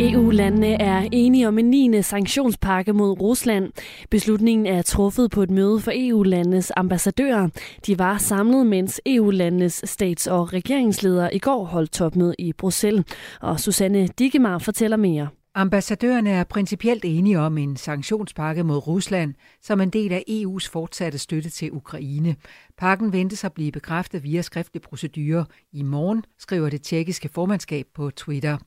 [0.00, 2.02] EU-landene er enige om en 9.
[2.02, 3.72] sanktionspakke mod Rusland.
[4.10, 7.48] Beslutningen er truffet på et møde for EU-landenes ambassadører.
[7.86, 13.04] De var samlet, mens EU-landenes stats- og regeringsledere i går holdt topmøde i Bruxelles.
[13.40, 15.28] Og Susanne Digemar fortæller mere.
[15.54, 21.18] Ambassadørerne er principielt enige om en sanktionspakke mod Rusland som en del af EU's fortsatte
[21.18, 22.36] støtte til Ukraine.
[22.78, 28.10] Pakken ventes at blive bekræftet via skriftlig procedure i morgen, skriver det tjekkiske formandskab på
[28.10, 28.58] Twitter.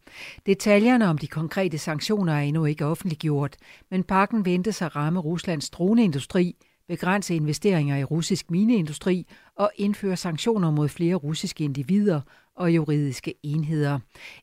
[0.45, 3.57] Detaljerne om de konkrete sanktioner er endnu ikke offentliggjort,
[3.91, 6.55] men pakken ventes at ramme Ruslands droneindustri,
[6.87, 12.21] begrænse investeringer i russisk mineindustri og indføre sanktioner mod flere russiske individer
[12.55, 13.99] og juridiske enheder.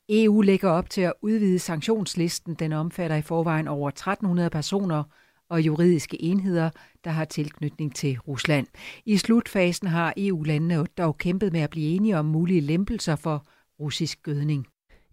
[0.09, 2.55] EU lægger op til at udvide sanktionslisten.
[2.55, 5.03] Den omfatter i forvejen over 1300 personer
[5.51, 6.71] og juridiske enheder,
[7.05, 8.67] der har tilknytning til Rusland.
[9.07, 13.45] I slutfasen har EU-landene dog kæmpet med at blive enige om mulige lempelser for
[13.81, 14.67] russisk gødning.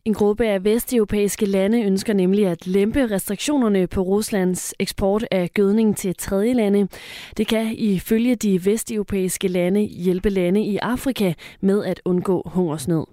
[0.05, 5.97] En gruppe af vesteuropæiske lande ønsker nemlig at lempe restriktionerne på Ruslands eksport af gødning
[5.97, 6.87] til tredje lande.
[7.37, 13.05] Det kan ifølge de vesteuropæiske lande hjælpe lande i Afrika med at undgå hungersnød.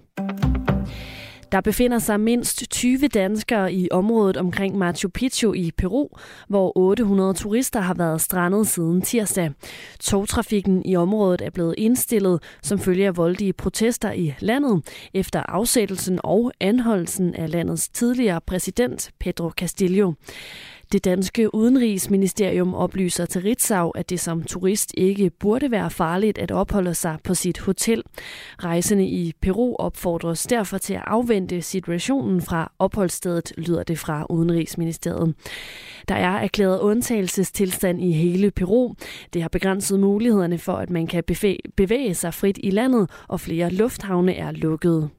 [1.52, 6.08] Der befinder sig mindst 20 danskere i området omkring Machu Picchu i Peru,
[6.48, 9.50] hvor 800 turister har været strandet siden tirsdag.
[10.00, 14.82] Togtrafikken i området er blevet indstillet som følge af voldelige protester i landet
[15.14, 20.12] efter afsættelsen og anholdelsen af landets tidligere præsident Pedro Castillo.
[20.92, 26.50] Det danske udenrigsministerium oplyser til Ritzau, at det som turist ikke burde være farligt at
[26.50, 28.02] opholde sig på sit hotel.
[28.58, 35.34] Rejsende i Peru opfordres derfor til at afvente situationen fra opholdsstedet, lyder det fra Udenrigsministeriet.
[36.08, 38.94] Der er erklæret undtagelsestilstand i hele Peru.
[39.32, 41.24] Det har begrænset mulighederne for, at man kan
[41.76, 45.10] bevæge sig frit i landet, og flere lufthavne er lukkede.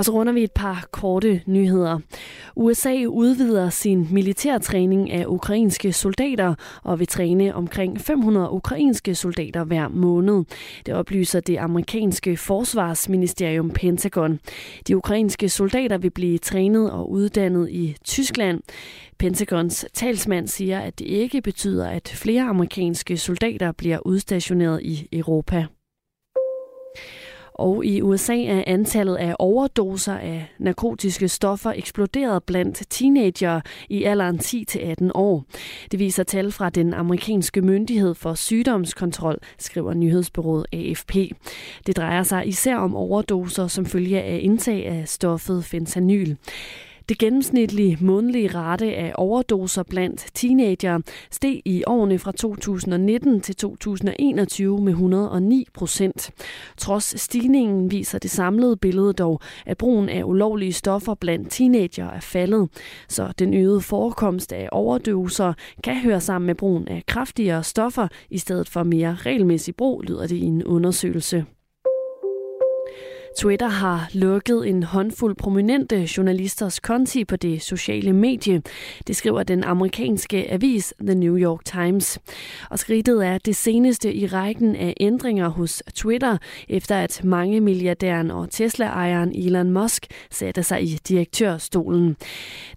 [0.00, 1.98] Og så runder vi et par korte nyheder.
[2.56, 9.88] USA udvider sin militærtræning af ukrainske soldater og vil træne omkring 500 ukrainske soldater hver
[9.88, 10.44] måned.
[10.86, 14.40] Det oplyser det amerikanske forsvarsministerium Pentagon.
[14.88, 18.60] De ukrainske soldater vil blive trænet og uddannet i Tyskland.
[19.18, 25.66] Pentagons talsmand siger, at det ikke betyder, at flere amerikanske soldater bliver udstationeret i Europa.
[27.54, 34.40] Og i USA er antallet af overdoser af narkotiske stoffer eksploderet blandt teenagere i alderen
[34.40, 35.44] 10-18 år.
[35.90, 41.14] Det viser tal fra den amerikanske myndighed for sygdomskontrol, skriver nyhedsbyrået AFP.
[41.86, 46.36] Det drejer sig især om overdoser som følge af indtag af stoffet fentanyl.
[47.10, 50.98] Det gennemsnitlige månedlige rate af overdoser blandt teenager
[51.30, 56.30] steg i årene fra 2019 til 2021 med 109 procent.
[56.76, 62.20] Trods stigningen viser det samlede billede dog, at brugen af ulovlige stoffer blandt teenager er
[62.20, 62.68] faldet.
[63.08, 65.52] Så den øgede forekomst af overdoser
[65.84, 70.26] kan høre sammen med brugen af kraftigere stoffer i stedet for mere regelmæssig brug, lyder
[70.26, 71.44] det i en undersøgelse.
[73.38, 78.62] Twitter har lukket en håndfuld prominente journalisters konti på det sociale medie.
[79.06, 82.18] Det skriver den amerikanske avis The New York Times.
[82.70, 86.36] Og skridtet er det seneste i rækken af ændringer hos Twitter,
[86.68, 92.16] efter at mange milliardæren og Tesla-ejeren Elon Musk satte sig i direktørstolen.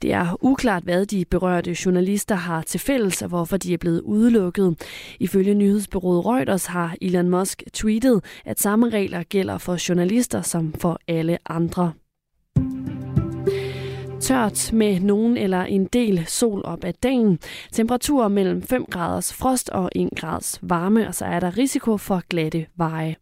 [0.02, 4.02] Det er uklart, hvad de berørte journalister har til fælles, og hvorfor de er blevet
[4.02, 4.76] udelukket.
[5.20, 11.00] Ifølge nyhedsbyrået Reuters har Elon Musk tweetet, at samme regler gælder for journalister som for
[11.08, 11.94] alle andre.
[14.24, 17.40] Tørt med nogen eller en del sol op ad dagen.
[17.72, 22.22] Temperaturer mellem 5 graders frost og 1 grads varme, og så er der risiko for
[22.30, 23.16] glatte veje.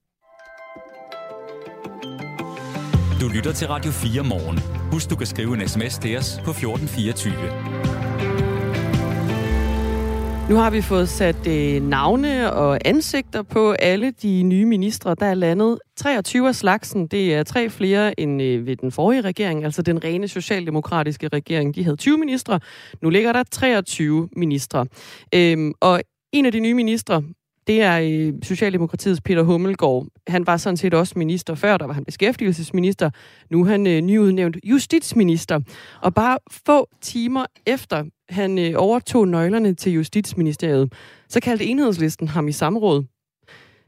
[3.22, 4.60] Du lytter til Radio 4 morgen.
[4.92, 8.11] Husk, du kan skrive en sms til os på 1424.
[10.52, 15.26] Nu har vi fået sat øh, navne og ansigter på alle de nye ministre, der
[15.26, 15.80] er landet.
[15.98, 20.04] 23 af slagsen, det er tre flere end øh, ved den forrige regering, altså den
[20.04, 21.76] rene socialdemokratiske regering.
[21.76, 22.60] De havde 20 ministre,
[23.02, 24.86] nu ligger der 23 ministre.
[25.36, 26.02] Øhm, og
[26.34, 27.24] en af de nye ministre,
[27.68, 30.08] det er øh, Socialdemokratiets Peter Hummelgaard.
[30.28, 33.10] Han var sådan set også minister før, der var han beskæftigelsesminister.
[33.50, 35.60] Nu er han øh, nyudnævnt justitsminister.
[36.02, 40.94] Og bare få timer efter han øh, overtog nøglerne til Justitsministeriet,
[41.30, 43.04] så kaldte enhedslisten ham i samråd.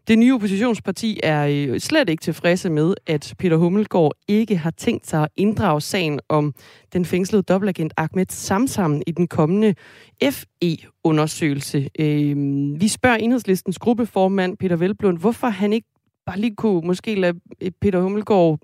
[0.07, 5.07] Det nye oppositionsparti er øh, slet ikke tilfredse med, at Peter Hummelgaard ikke har tænkt
[5.07, 6.53] sig at inddrage sagen om
[6.93, 9.75] den fængslede dobbeltagent Ahmed Samsam i den kommende
[10.23, 11.89] FE-undersøgelse.
[11.99, 12.35] Øh,
[12.81, 15.87] vi spørger enhedslistens gruppeformand Peter Velblund, hvorfor han ikke
[16.25, 17.39] bare lige kunne måske lade
[17.81, 18.59] Peter Hummelgaard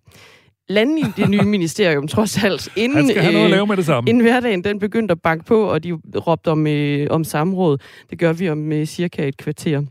[0.69, 3.77] lande i det nye ministerium, trods alt, inden, Han skal have noget at lave med
[3.77, 4.09] det samme.
[4.09, 7.77] inden hverdagen den begyndte at banke på, og de råbte om, øh, om samråd.
[8.09, 9.81] Det gør vi om øh, cirka et kvarter.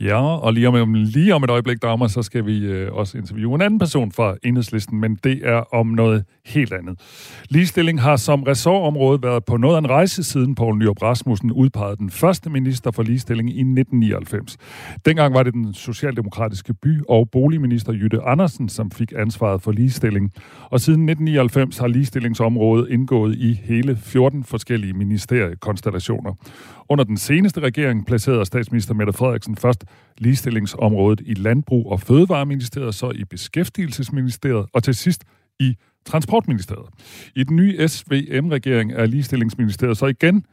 [0.00, 3.54] Ja, og lige om, lige om et øjeblik, Dagmar, så skal vi øh, også interviewe
[3.54, 7.00] en anden person fra enhedslisten, men det er om noget helt andet.
[7.48, 11.96] Ligestilling har som ressortområde været på noget af en rejse siden Poul Nyrup Rasmussen udpegede
[11.96, 14.56] den første minister for ligestilling i 1999.
[15.06, 20.32] Dengang var det den socialdemokratiske by- og boligminister Jytte Andersen, som fik ansvaret for ligestilling.
[20.70, 26.32] Og siden 1999 har ligestillingsområdet indgået i hele 14 forskellige ministeriekonstellationer.
[26.88, 29.83] Under den seneste regering placerede statsminister Mette Frederiksen først
[30.18, 35.24] ligestillingsområdet i Landbrug- og Fødevareministeriet, så i Beskæftigelsesministeriet og til sidst
[35.60, 35.74] i
[36.06, 36.88] Transportministeriet.
[37.36, 40.44] I den nye SVM-regering er ligestillingsministeriet så igen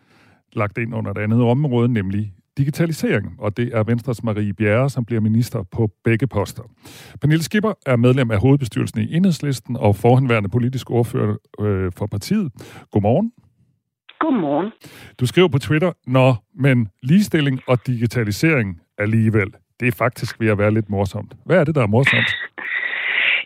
[0.54, 5.06] lagt ind under et andet område, nemlig digitalisering, og det er Venstres Marie Bjerre, som
[5.06, 6.64] bliver minister på begge poster.
[7.22, 12.52] Pernille Skipper er medlem af hovedbestyrelsen i Enhedslisten og forhenværende politisk ordfører øh, for partiet.
[12.92, 13.32] Godmorgen.
[14.20, 14.72] Godmorgen.
[15.20, 19.50] Du skriver på Twitter, Nå, men ligestilling og digitalisering alligevel,
[19.80, 21.34] det er faktisk ved at være lidt morsomt.
[21.46, 22.32] Hvad er det, der er morsomt?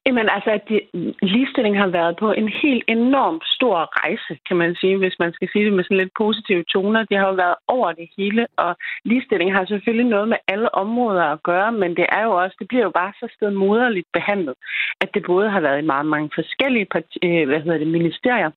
[0.07, 0.77] Jamen altså, at de,
[1.21, 5.49] ligestilling har været på en helt enormt stor rejse, kan man sige, hvis man skal
[5.51, 7.05] sige det med sådan lidt positive toner.
[7.09, 8.71] Det har jo været over det hele, og
[9.05, 12.67] ligestilling har selvfølgelig noget med alle områder at gøre, men det er jo også, det
[12.67, 14.55] bliver jo bare så stedmoderligt behandlet,
[15.01, 18.51] at det både har været i meget mange forskellige parti, øh, hvad hedder det, ministerier,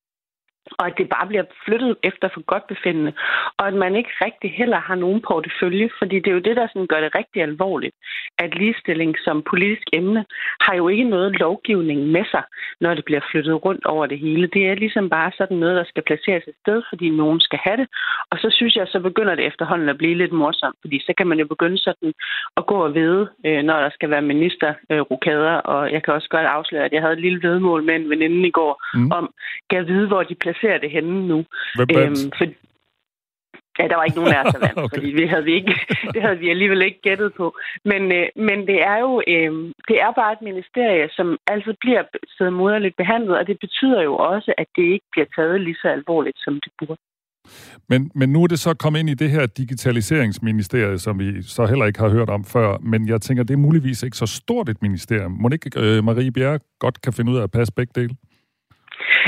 [0.78, 3.12] og at det bare bliver flyttet efter for godt befindende,
[3.58, 6.66] og at man ikke rigtig heller har nogen portefølje, fordi det er jo det, der
[6.66, 7.94] sådan gør det rigtig alvorligt,
[8.38, 10.24] at ligestilling som politisk emne
[10.60, 12.42] har jo ikke noget lovgivning med sig,
[12.80, 14.46] når det bliver flyttet rundt over det hele.
[14.46, 17.76] Det er ligesom bare sådan noget, der skal placeres et sted, fordi nogen skal have
[17.76, 17.88] det,
[18.30, 21.26] og så synes jeg, så begynder det efterhånden at blive lidt morsomt, fordi så kan
[21.26, 22.12] man jo begynde sådan
[22.56, 26.46] at gå og vide, øh, når der skal være ministerrokader, og jeg kan også godt
[26.46, 29.10] afsløre, at jeg havde et lille vedmål med en veninde i går, mm.
[29.12, 29.24] om,
[29.70, 31.38] kan vide, hvor de placerer det henne nu.
[31.80, 32.46] Øhm, for,
[33.80, 34.96] Ja, der var ikke nogen af os, der vandt, okay.
[34.96, 35.74] fordi vi havde vi ikke,
[36.14, 37.46] det havde vi alligevel ikke gættet på.
[37.90, 39.52] Men, øh, men det er jo øh,
[39.88, 42.02] det er bare et ministerie, som altid bliver
[42.34, 45.88] stedet moderligt behandlet, og det betyder jo også, at det ikke bliver taget lige så
[45.88, 47.00] alvorligt, som det burde.
[47.88, 51.66] Men, men nu er det så kommet ind i det her digitaliseringsministerie, som vi så
[51.66, 52.78] heller ikke har hørt om før.
[52.78, 55.32] Men jeg tænker, det er muligvis ikke så stort et ministerium.
[55.32, 58.14] Må ikke øh, Marie Bjerre godt kan finde ud af at passe begge dele?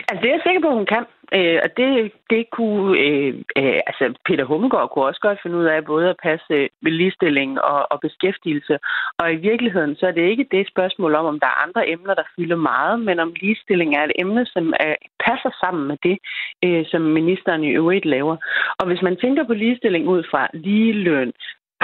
[0.09, 1.04] Altså, det er jeg sikker på, at hun kan.
[1.37, 2.98] Øh, og det, det kunne...
[2.98, 6.68] Øh, øh, altså, Peter Hummelgaard kunne også godt finde ud af både at passe øh,
[6.83, 8.78] med ligestilling og, og beskæftigelse.
[9.18, 12.14] Og i virkeligheden, så er det ikke det spørgsmål om, om der er andre emner,
[12.14, 14.94] der fylder meget, men om ligestilling er et emne, som er,
[15.26, 16.16] passer sammen med det,
[16.64, 18.37] øh, som ministeren i øvrigt laver.
[18.78, 21.33] Og hvis man tænker på ligestilling ud fra ligeløn,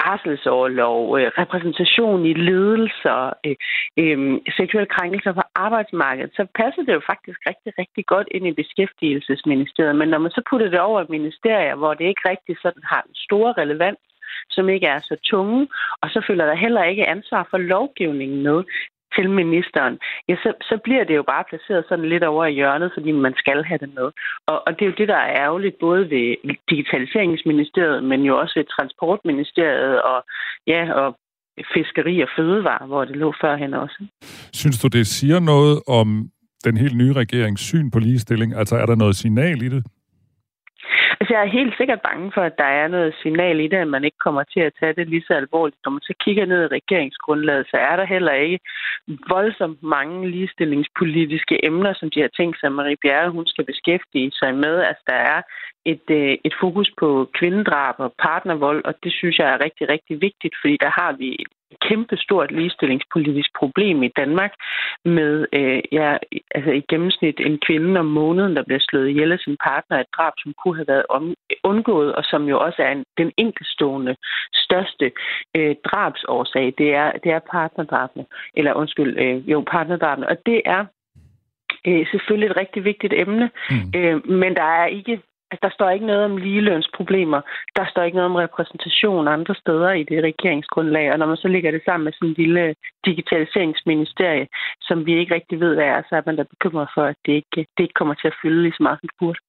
[0.01, 3.57] barselsårlov, øh, repræsentation i ledelser, øh,
[4.03, 4.19] øh,
[4.59, 9.97] seksuelle krænkelser på arbejdsmarkedet, så passer det jo faktisk rigtig, rigtig godt ind i beskæftigelsesministeriet.
[9.97, 13.03] Men når man så putter det over i ministerier, hvor det ikke rigtig sådan har
[13.09, 13.99] en store relevans,
[14.51, 15.69] som ikke er så tunge,
[16.03, 18.59] og så følger der heller ikke ansvar for lovgivningen med,
[19.15, 22.91] til ministeren, ja, så, så bliver det jo bare placeret sådan lidt over i hjørnet,
[22.95, 24.09] fordi man skal have det med.
[24.47, 26.27] Og, og det er jo det, der er ærgerligt, både ved
[26.71, 30.19] Digitaliseringsministeriet, men jo også ved Transportministeriet og,
[30.67, 31.09] ja, og
[31.75, 34.05] fiskeri og fødevare, hvor det lå førhen også.
[34.53, 36.09] Synes du, det siger noget om
[36.65, 38.55] den helt nye regerings syn på ligestilling?
[38.55, 39.85] Altså er der noget signal i det?
[41.21, 43.89] Altså, jeg er helt sikkert bange for, at der er noget signal i det, at
[43.89, 45.81] man ikke kommer til at tage det lige så alvorligt.
[45.85, 48.59] Når man så kigger ned i regeringsgrundlaget, så er der heller ikke
[49.29, 54.31] voldsomt mange ligestillingspolitiske emner, som de har tænkt sig, at Marie Bjerre hun skal beskæftige
[54.41, 54.75] sig med.
[54.89, 55.43] Altså, der er
[55.93, 60.21] et, øh, et fokus på kvindedrab og partnervold, og det synes jeg er rigtig, rigtig
[60.21, 61.53] vigtigt, fordi der har vi et
[61.89, 64.53] kæmpe stort ligestillingspolitisk problem i Danmark
[65.05, 66.17] med øh, ja,
[66.55, 70.07] altså i gennemsnit en kvinde om måneden, der bliver slået ihjel af sin partner, et
[70.17, 74.17] drab, som kunne have været om, undgået, og som jo også er en, den enkeltstående
[74.55, 75.13] største
[75.57, 76.75] øh, drabsårsag.
[76.79, 80.85] Det er, det er partnerdrabene, eller undskyld, øh, jo, partnerdrabene, og det er
[81.87, 83.99] øh, selvfølgelig et rigtig vigtigt emne, mm.
[83.99, 85.21] øh, men der er ikke
[85.51, 87.41] Altså, der står ikke noget om ligelønsproblemer.
[87.77, 91.13] Der står ikke noget om repræsentation andre steder i det regeringsgrundlag.
[91.13, 92.75] Og når man så lægger det sammen med sådan en lille
[93.09, 94.47] digitaliseringsministerie,
[94.89, 97.33] som vi ikke rigtig ved, hvad er, så er man da bekymret for, at det
[97.41, 99.41] ikke, det ikke kommer til at fylde lige så meget, som det burde.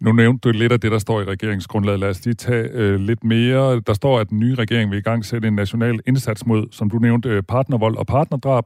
[0.00, 2.00] Nu nævnte du lidt af det, der står i regeringsgrundlaget.
[2.00, 3.80] Lad os lige tage øh, lidt mere.
[3.80, 6.90] Der står, at den nye regering vil i gang sætte en national indsats mod, som
[6.90, 8.64] du nævnte, øh, partnervold og partnerdrab.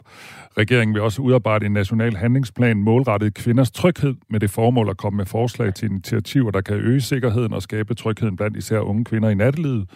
[0.58, 5.16] Regeringen vil også udarbejde en national handlingsplan målrettet kvinders tryghed med det formål at komme
[5.16, 9.28] med forslag til initiativer, der kan øge sikkerheden og skabe trygheden blandt især unge kvinder
[9.28, 9.90] i nattelivet.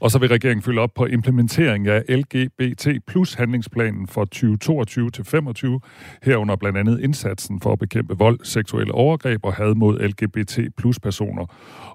[0.00, 5.10] Og så vil regeringen følge op på implementering af LGBT plus handlingsplan handlingsplanen for 2022
[5.10, 5.80] til 25,
[6.22, 10.98] herunder blandt andet indsatsen for at bekæmpe vold, seksuelle overgreb og had mod LGBT plus
[11.00, 11.46] personer,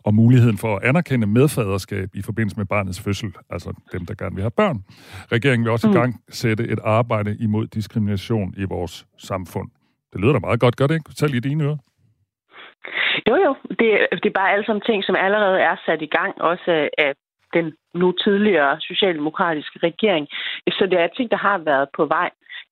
[0.06, 4.36] og muligheden for at anerkende medfaderskab i forbindelse med barnets fødsel, altså dem, der gerne
[4.36, 4.78] vil have børn.
[5.32, 9.70] Regeringen vil også i gang sætte et arbejde imod diskrimination i vores samfund.
[10.14, 11.14] Det lyder da meget godt, gør det ikke?
[11.14, 11.78] Tag lige dine ører.
[13.30, 13.52] Jo, jo.
[13.80, 13.90] Det,
[14.22, 17.14] det er bare alle sammen ting, som allerede er sat i gang, også af
[17.54, 20.28] den nu tidligere socialdemokratiske regering.
[20.72, 22.30] Så det er ting, der har været på vej.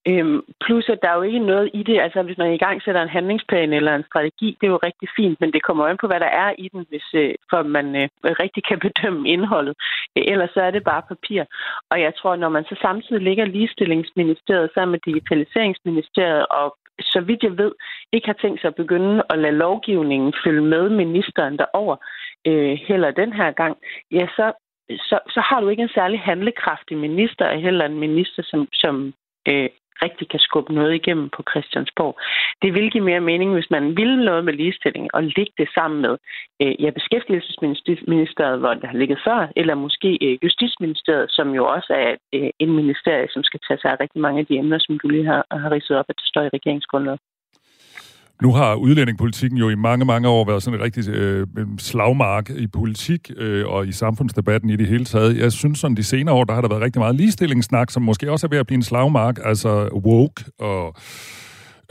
[0.08, 2.00] Øhm, plus, at der er jo ikke noget i det.
[2.00, 5.10] Altså, hvis man i gang sætter en handlingsplan eller en strategi, det er jo rigtig
[5.16, 7.96] fint, men det kommer an på, hvad der er i den, hvis, øh, for man
[7.96, 9.76] øh, rigtig kan bedømme indholdet.
[10.18, 11.44] Øh, ellers så er det bare papir.
[11.92, 17.44] Og jeg tror, når man så samtidig ligger ligestillingsministeriet sammen med digitaliseringsministeriet og så vidt
[17.44, 17.72] jeg ved,
[18.14, 21.96] ikke har tænkt sig at begynde at lade lovgivningen følge med ministeren derover
[22.48, 23.78] øh, heller den her gang,
[24.12, 24.54] ja, så,
[24.90, 29.14] så, så har du ikke en særlig handlekraftig minister, heller en minister, som, som
[29.48, 29.70] øh,
[30.06, 32.20] rigtig kan skubbe noget igennem på Christiansborg.
[32.62, 36.02] Det vil give mere mening, hvis man ville noget med ligestilling og lægge det sammen
[36.02, 36.18] med
[36.62, 41.94] øh, ja, beskæftigelsesministeriet, hvor det har ligget før, eller måske øh, Justitsministeriet, som jo også
[41.94, 45.00] er øh, en ministerie, som skal tage sig af rigtig mange af de emner, som
[45.00, 47.20] du lige har, har ridset op, at det står i regeringsgrundlaget.
[48.42, 52.68] Nu har udlændingepolitikken jo i mange, mange år været sådan et rigtig øh, slagmark i
[52.68, 55.38] politik øh, og i samfundsdebatten i det hele taget.
[55.38, 58.32] Jeg synes sådan de senere år, der har der været rigtig meget ligestillingssnak, som måske
[58.32, 60.96] også er ved at blive en slagmark, altså woke og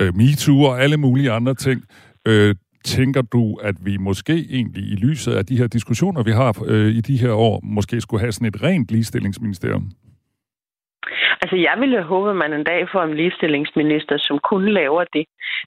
[0.00, 1.82] øh, MeToo og alle mulige andre ting.
[2.26, 6.62] Øh, tænker du, at vi måske egentlig i lyset af de her diskussioner, vi har
[6.66, 9.90] øh, i de her år, måske skulle have sådan et rent ligestillingsministerium?
[11.42, 15.24] Altså, jeg ville håbe, at man en dag får en ligestillingsminister, som kun laver det.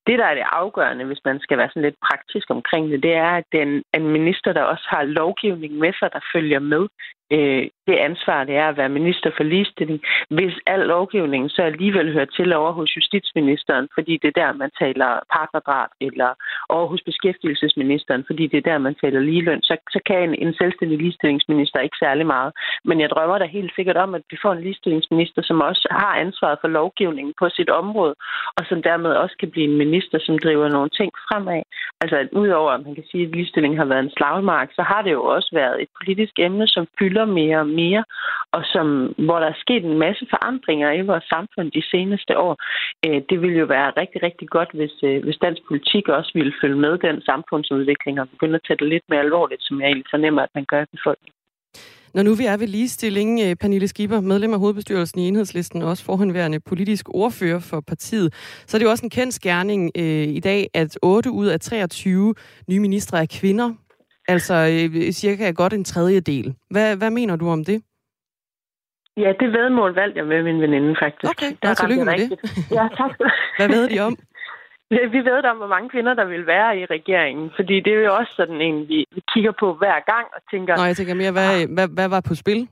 [0.08, 3.14] Det, der er det afgørende, hvis man skal være sådan lidt praktisk omkring det, det
[3.14, 6.88] er, at den en minister, der også har lovgivning med sig, der følger med
[7.36, 12.14] øh, det ansvar, det er at være minister for ligestilling, hvis al lovgivningen så alligevel
[12.14, 16.30] hører til over hos justitsministeren, fordi det er der, man taler partnerdrab, eller
[16.70, 20.54] over hos beskæftigelsesministeren, fordi det er der, man taler ligeløn, så, så kan en, en
[20.54, 22.52] selvstændig ligestillingsminister ikke særlig meget.
[22.86, 26.14] Men jeg drømmer da helt sikkert om, at vi får en ligestillingsminister, som også har
[26.26, 28.16] ansvaret for lovgivningen på sit område,
[28.58, 31.64] og som dermed også kan blive en minister, som driver nogle ting fremad.
[32.02, 35.12] Altså, udover at man kan sige, at ligestilling har været en slagmark, så har det
[35.12, 38.04] jo også været et politisk emne, som fylder fylder mere og mere,
[38.52, 38.88] og som,
[39.26, 42.54] hvor der er sket en masse forandringer i vores samfund de seneste år.
[43.06, 46.54] Øh, det ville jo være rigtig, rigtig godt, hvis, øh, hvis dansk politik også ville
[46.62, 50.14] følge med den samfundsudvikling og begynde at tage det lidt mere alvorligt, som jeg egentlig
[50.16, 51.38] fornemmer, at man gør i befolkningen.
[52.14, 55.90] Når nu vi er ved ligestilling, øh, Pernille Skipper, medlem af hovedbestyrelsen i Enhedslisten, og
[55.90, 58.34] også forhåndværende politisk ordfører for partiet,
[58.68, 61.60] så er det jo også en kendt skærning øh, i dag, at 8 ud af
[61.60, 62.34] 23
[62.70, 63.70] nye ministre er kvinder.
[64.34, 66.56] Altså øh, cirka godt en tredjedel.
[66.70, 67.84] Hvad, hvad mener du om det?
[69.18, 71.32] Ja, det vedmål valgte jeg med min veninde, faktisk.
[71.32, 72.30] Okay, der tillykke med det.
[72.72, 73.12] Ja, tak.
[73.60, 74.18] hvad ved de om?
[75.16, 78.16] Vi ved om, hvor mange kvinder, der vil være i regeringen, fordi det er jo
[78.16, 80.78] også sådan en, vi, kigger på hver gang og tænker...
[80.78, 81.74] Nå, jeg tænker mere, hvad, ah.
[81.76, 82.68] hvad, hvad var på spil?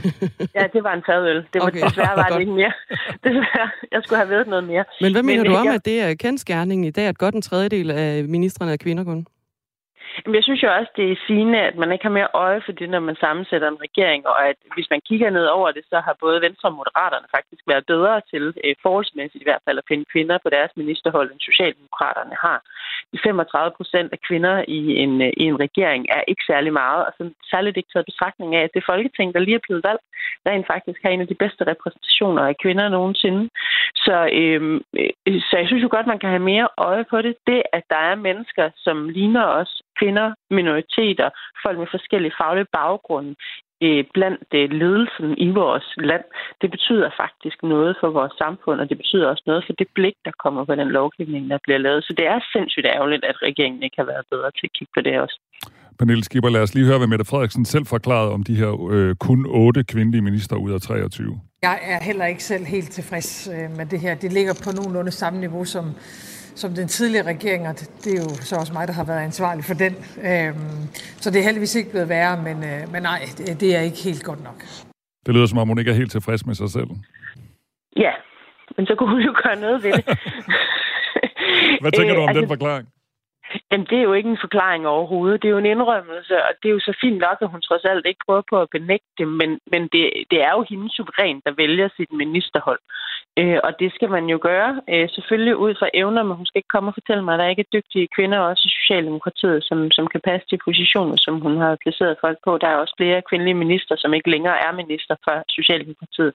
[0.58, 1.36] ja, det var en fadøl.
[1.52, 1.82] Det var, okay.
[1.84, 2.72] Desværre var det ikke mere.
[3.24, 4.84] Desværre, jeg skulle have ved noget mere.
[5.00, 5.74] Men hvad mener Men, du om, jeg...
[5.74, 9.26] at det er kendskærning i dag, at godt en tredjedel af ministerne er kvinder kun?
[10.24, 12.72] Men jeg synes jo også, det er sigende, at man ikke har mere øje for
[12.72, 16.00] det, når man sammensætter en regering, og at hvis man kigger ned over det, så
[16.06, 19.88] har både Venstre og Moderaterne faktisk været bedre til, øh, forholdsmæssigt i hvert fald, at
[19.88, 22.58] finde kvinder på deres ministerhold, end Socialdemokraterne har.
[23.18, 27.12] 35 procent af kvinder i en, øh, i en regering er ikke særlig meget, og
[27.18, 30.04] så særligt ikke taget betragtning af, at det Folketing, der lige er blevet valgt,
[30.46, 33.50] rent faktisk har en af de bedste repræsentationer af kvinder nogensinde.
[34.04, 37.34] Så, øhm, øh, så jeg synes jo godt, man kan have mere øje på det.
[37.46, 41.30] Det, at der er mennesker, som ligner os, kvinder, minoriteter,
[41.64, 43.34] folk med forskellige faglige baggrunde,
[43.86, 46.24] øh, blandt øh, ledelsen i vores land,
[46.62, 50.16] det betyder faktisk noget for vores samfund, og det betyder også noget for det blik,
[50.26, 52.04] der kommer på den lovgivning, der bliver lavet.
[52.04, 55.00] Så det er sindssygt ærgerligt, at regeringen ikke har været bedre til at kigge på
[55.06, 55.38] det også.
[55.98, 59.14] Pernille Skipper, lad os lige høre, hvad Mette Frederiksen selv forklarede om de her øh,
[59.16, 61.40] kun otte kvindelige minister ud af 23.
[61.62, 64.14] Jeg er heller ikke selv helt tilfreds øh, med det her.
[64.14, 65.84] Det ligger på nogenlunde samme niveau som
[66.54, 67.74] som den tidligere regering, og
[68.04, 69.94] det er jo så også mig, der har været ansvarlig for den.
[70.30, 70.80] Øhm,
[71.22, 73.20] så det er heldigvis ikke blevet værre, men, øh, men nej,
[73.60, 74.58] det er ikke helt godt nok.
[75.26, 76.90] Det lyder som om, hun ikke er helt tilfreds med sig selv.
[77.96, 78.12] Ja,
[78.76, 80.04] men så kunne hun jo gøre noget ved det.
[81.82, 82.88] Hvad tænker Øh, du om altså- den forklaring?
[83.70, 85.42] Jamen, det er jo ikke en forklaring overhovedet.
[85.42, 87.84] Det er jo en indrømmelse, og det er jo så fint nok, at hun trods
[87.84, 91.40] alt ikke prøver på at benægte det, men, men det, det er jo hendes suveræn,
[91.46, 92.80] der vælger sit ministerhold.
[93.40, 96.58] Øh, og det skal man jo gøre, øh, selvfølgelig ud fra evner, men hun skal
[96.58, 99.90] ikke komme og fortælle mig, at der ikke er dygtige kvinder, også i Socialdemokratiet, som,
[99.90, 102.58] som kan passe de positioner, som hun har placeret folk på.
[102.58, 106.32] Der er også flere kvindelige minister, som ikke længere er minister for Socialdemokratiet.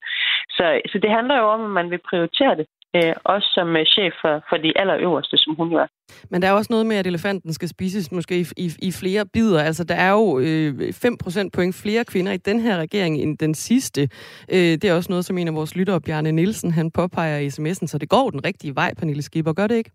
[0.58, 2.68] Så, så det handler jo om, at man vil prioritere det,
[2.98, 5.90] øh, også som øh, chef for, for de allerøverste, som hun var.
[6.30, 9.26] Men der er også noget med, at elefanten skal spises måske i, i, i flere
[9.34, 9.64] bidder.
[9.64, 13.54] Altså, der er jo øh, 5% point flere kvinder i den her regering end den
[13.54, 14.02] sidste.
[14.50, 17.48] Øh, det er også noget, som en af vores lyttere, Bjarne Nielsen, han påpeger i
[17.48, 19.54] sms'en, så det går den rigtige vej, Pernille Skipper.
[19.54, 19.92] Gør det ikke?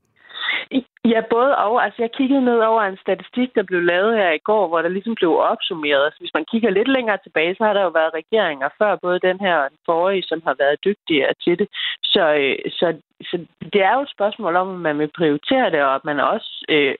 [1.04, 1.84] Ja, både og.
[1.84, 4.88] Altså, jeg kiggede ned over en statistik, der blev lavet her i går, hvor der
[4.88, 6.12] ligesom blev opsummeret.
[6.12, 9.26] Så hvis man kigger lidt længere tilbage, så har der jo været regeringer før, både
[9.28, 11.68] den her og den forrige, som har været dygtigere til det.
[12.04, 12.86] Så, øh, så,
[13.22, 13.36] så
[13.72, 16.64] det er jo et spørgsmål om, at man vil prioritere det, og at man også
[16.68, 16.94] øh,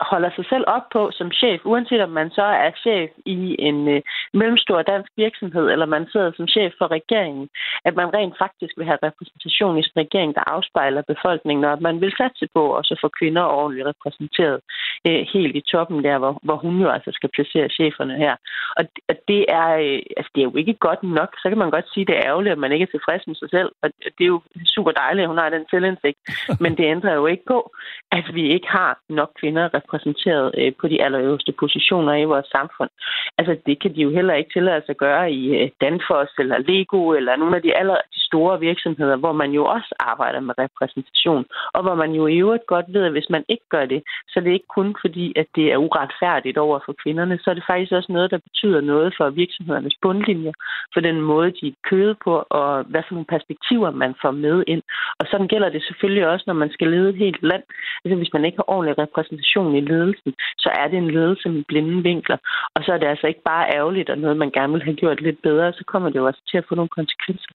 [0.00, 3.88] holder sig selv op på som chef, uanset om man så er chef i en
[3.88, 4.02] øh,
[4.34, 7.48] mellemstor dansk virksomhed, eller man sidder som chef for regeringen,
[7.84, 11.80] at man rent faktisk vil have repræsentation i sin regering, der afspejler befolkningen, og at
[11.80, 14.60] man vil satse på også at få kvinder ordentligt repræsenteret
[15.06, 18.34] øh, helt i toppen der, hvor, hvor hun jo altså skal placere cheferne her.
[18.78, 21.30] Og, og det, er, øh, altså, det er jo ikke godt nok.
[21.42, 23.34] Så kan man godt sige, at det er ærgerligt, at man ikke er tilfreds med
[23.34, 24.40] sig selv, og det er jo
[24.74, 26.18] super dejligt, at hun har den selvindsigt,
[26.62, 27.58] men det ændrer jo ikke på,
[28.12, 32.90] at vi ikke har nok kvinder repræsenteret øh, på de allerøverste positioner i vores samfund.
[33.38, 36.58] Altså, det kan de jo heller ikke tillade sig at gøre i øh, Danfoss eller
[36.58, 40.54] Lego eller nogle af de aller de store virksomheder, hvor man jo også arbejder med
[40.58, 44.02] repræsentation, og hvor man jo i øvrigt godt ved, at hvis man ikke gør det,
[44.28, 47.54] så er det ikke kun fordi, at det er uretfærdigt over for kvinderne, så er
[47.54, 50.52] det faktisk også noget, der betyder noget for virksomhedernes bundlinjer,
[50.94, 54.64] for den måde, de er kødet på, og hvad for nogle perspektiver man får med
[54.66, 54.82] ind.
[55.20, 57.62] Og sådan gælder det selvfølgelig også, når man skal lede et helt land.
[58.04, 61.62] Altså, hvis man ikke har ordentlig repræsentation i ledelsen, så er det en ledelse med
[61.68, 62.38] blinde vinkler.
[62.74, 65.20] Og så er det altså ikke bare ærgerligt og noget, man gerne vil have gjort
[65.20, 67.52] lidt bedre, så kommer det jo også til at få nogle konsekvenser.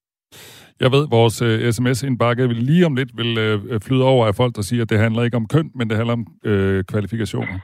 [0.79, 4.35] Jeg ved, vores øh, uh, sms-indbakke vil lige om lidt vil uh, flyde over af
[4.35, 7.57] folk, der siger, at det handler ikke om køn, men det handler om uh, kvalifikationer.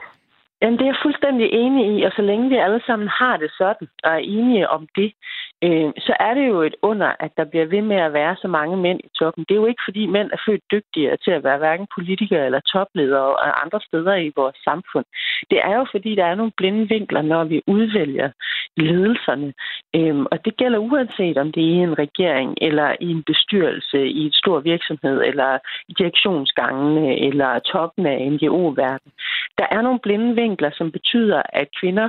[0.62, 3.50] Jamen, det er jeg fuldstændig enig i, og så længe vi alle sammen har det
[3.58, 5.12] sådan, og er enige om det,
[5.64, 8.48] øh, så er det jo et under, at der bliver ved med at være så
[8.48, 9.44] mange mænd i toppen.
[9.48, 12.60] Det er jo ikke, fordi mænd er født dygtigere til at være hverken politikere eller
[12.60, 15.04] topledere og andre steder i vores samfund.
[15.50, 18.30] Det er jo, fordi der er nogle blinde vinkler, når vi udvælger
[18.76, 19.52] ledelserne.
[19.96, 23.98] Øh, og det gælder uanset, om det er i en regering, eller i en bestyrelse,
[24.06, 29.12] i en stor virksomhed, eller i direktionsgangene, eller toppen af NGO-verden.
[29.58, 32.08] Der er nogle blinde vinkler, som betyder, at kvinder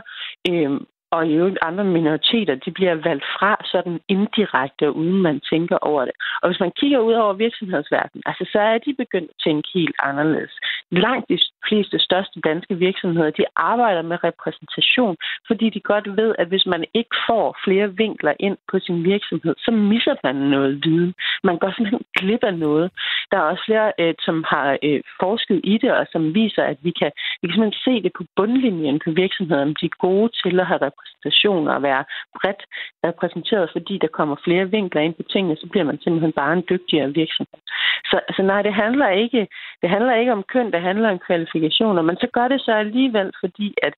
[0.50, 0.80] øh,
[1.12, 6.06] og i øvrigt andre minoriteter, de bliver valgt fra sådan indirekte, uden man tænker over
[6.06, 6.16] det.
[6.42, 9.96] Og hvis man kigger ud over virksomhedsverdenen, altså så er de begyndt at tænke helt
[10.04, 10.54] anderledes.
[10.92, 11.38] Langt de
[11.68, 15.16] fleste største danske virksomheder, de arbejder med repræsentation,
[15.48, 19.56] fordi de godt ved, at hvis man ikke får flere vinkler ind på sin virksomhed,
[19.58, 21.14] så misser man noget viden.
[21.44, 22.92] Man går simpelthen glip af noget.
[23.32, 26.78] Der er også flere, øh, som har øh, forsket i det, og som viser, at
[26.82, 30.30] vi kan, vi kan simpelthen se det på bundlinjen på virksomheder, om de er gode
[30.44, 32.04] til at have repræsentation og være
[32.36, 32.64] bredt
[33.10, 36.66] repræsenteret, fordi der kommer flere vinkler ind på tingene, så bliver man simpelthen bare en
[36.70, 37.60] dygtigere virksomhed.
[38.10, 39.48] Så altså, nej, det handler, ikke,
[39.82, 43.32] det handler ikke om køn, det handler om kvalifikationer, men så gør det så alligevel,
[43.40, 43.94] fordi at,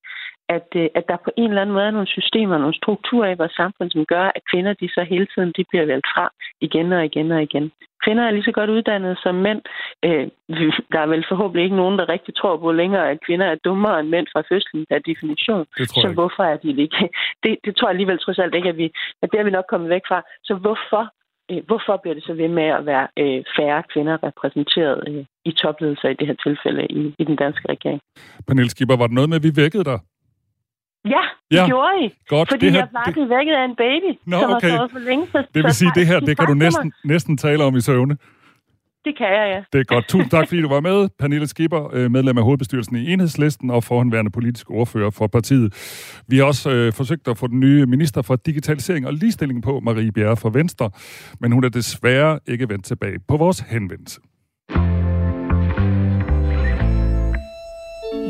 [0.48, 3.40] at, øh, at der på en eller anden måde er nogle systemer, nogle strukturer i
[3.40, 6.92] vores samfund, som gør, at kvinder de så hele tiden de bliver valgt fra igen
[6.92, 7.72] og igen og igen.
[8.04, 9.62] Kvinder er lige så godt uddannede som mænd.
[10.04, 10.26] Øh,
[10.92, 14.00] der er vel forhåbentlig ikke nogen, der rigtig tror på længere, at kvinder er dummere
[14.00, 15.66] end mænd fra fødslen per definition.
[16.02, 17.08] Så hvorfor er de det ikke?
[17.42, 19.64] Det, det tror jeg alligevel trods alt ikke, at, vi, at det er vi nok
[19.68, 20.22] kommet væk fra.
[20.44, 21.04] Så hvorfor
[21.50, 25.52] øh, hvorfor bliver det så ved med at være øh, færre kvinder repræsenteret øh, i
[25.52, 28.00] topledelser i det her tilfælde i, i den danske regering?
[28.46, 29.98] Pernille Skipper, var det noget med, at vi vækkede dig?
[31.04, 32.10] Ja, det Ja, gjorde I.
[32.28, 32.48] godt.
[32.48, 33.28] Fordi Det her- jeg var det...
[33.30, 34.70] vækket af en baby, Nå, som okay.
[34.70, 35.26] har sovet for længe.
[35.32, 37.80] Så, Det vil sige, det her, de det kan du næsten, næsten tale om i
[37.80, 38.16] søvne.
[39.04, 39.62] Det kan jeg, ja.
[39.72, 40.08] Det er godt.
[40.08, 41.08] Tusind tak, fordi du var med.
[41.18, 45.74] Pernille Skipper, øh, medlem af hovedbestyrelsen i Enhedslisten og forhåndværende politisk ordfører for partiet.
[46.28, 49.80] Vi har også øh, forsøgt at få den nye minister for digitalisering og ligestilling på,
[49.80, 50.90] Marie Bjerre fra Venstre,
[51.40, 54.20] men hun er desværre ikke vendt tilbage på vores henvendelse.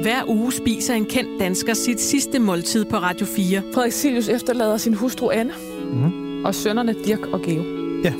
[0.03, 3.63] Hver uge spiser en kendt dansker sit sidste måltid på Radio 4.
[3.75, 5.53] Frederik Silius efterlader sin hustru Anne
[5.93, 6.45] Mm.
[6.45, 7.63] og sønnerne Dirk og Geo.
[8.05, 8.13] Ja.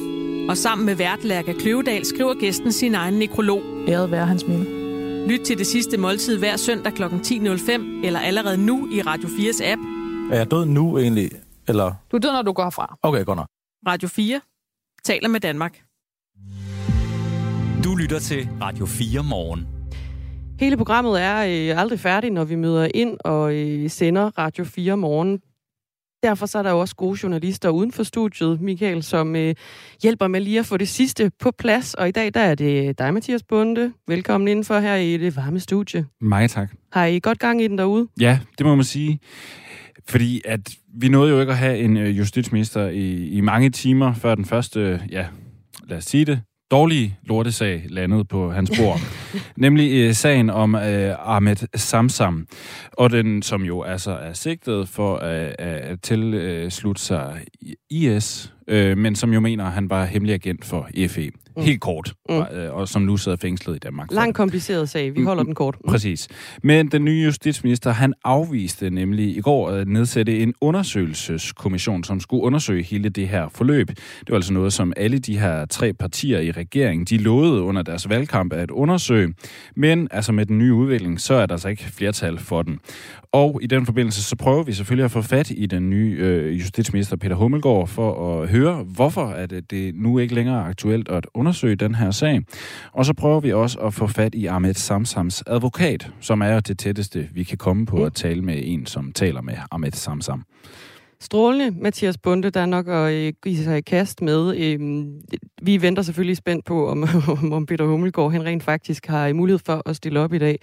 [0.49, 3.63] Og sammen med vært Lærke Kløvedal skriver gæsten sin egen nekrolog.
[3.89, 4.65] Æret være hans minde.
[5.29, 7.03] Lyt til det sidste måltid hver søndag kl.
[7.03, 9.81] 10.05 eller allerede nu i Radio 4's app.
[10.33, 11.31] Er jeg død nu egentlig?
[11.69, 11.95] Eller?
[12.13, 12.97] Du er død, når du går herfra.
[13.03, 13.47] Okay, godt nok.
[13.87, 14.41] Radio 4
[15.05, 15.83] taler med Danmark.
[17.85, 19.67] Du lytter til Radio 4 morgen.
[20.61, 21.37] Hele programmet er
[21.73, 25.41] øh, aldrig færdigt, når vi møder ind og øh, sender Radio 4 morgen.
[26.23, 29.55] Derfor så er der jo også gode journalister uden for studiet, Michael, som øh,
[30.03, 31.95] hjælper med lige at få det sidste på plads.
[31.95, 33.93] Og i dag der er det dig, Mathias Bunde.
[34.09, 36.07] Velkommen indenfor her i det varme studie.
[36.21, 36.71] Meget tak.
[36.93, 38.09] Har I godt gang i den derude?
[38.21, 39.21] Ja, det må man sige.
[40.09, 40.61] Fordi at
[40.95, 44.45] vi nåede jo ikke at have en øh, justitsminister i, i mange timer, før den
[44.45, 45.27] første, ja,
[45.89, 46.41] lad os sige det,
[46.73, 49.01] dårlige lortesag landede på hans bord.
[49.57, 52.47] Nemlig øh, sagen om øh, Ahmed Samsam,
[52.93, 57.45] og den som jo altså er sigtet for at, at tilslutte sig
[57.91, 61.31] IS, øh, men som jo mener, at han var hemmelig agent for FE.
[61.57, 61.63] Mm.
[61.63, 62.35] Helt kort, mm.
[62.35, 64.09] øh, og som nu sidder fængslet i Danmark.
[64.13, 65.15] Lang kompliceret sag.
[65.15, 65.77] Vi holder mm, den kort.
[65.85, 65.91] Mm.
[65.91, 66.29] Præcis.
[66.63, 72.43] Men den nye justitsminister, han afviste nemlig i går at nedsætte en undersøgelseskommission, som skulle
[72.43, 73.89] undersøge hele det her forløb.
[73.89, 77.83] Det var altså noget, som alle de her tre partier i regeringen, de lovede under
[77.83, 79.35] deres valgkamp at undersøge.
[79.77, 82.79] Men altså med den nye udvikling, så er der altså ikke flertal for den.
[83.33, 86.59] Og i den forbindelse, så prøver vi selvfølgelig at få fat i den nye øh,
[86.59, 91.27] justitsminister Peter Hummelgaard for at høre, hvorfor at det nu ikke længere er aktuelt at
[91.35, 92.41] undersøge den her sag.
[92.93, 96.79] Og så prøver vi også at få fat i Ahmed Samsams advokat, som er det
[96.79, 100.45] tætteste, vi kan komme på at tale med en, som taler med Ahmed Samsam.
[101.21, 104.57] Strålende, Mathias Bunde, der er nok at øh, give sig i kast med.
[104.57, 105.21] Øhm,
[105.63, 107.05] vi venter selvfølgelig spændt på, om,
[107.53, 110.59] om Peter Hummelgaard han rent faktisk har mulighed for at stille op i dag.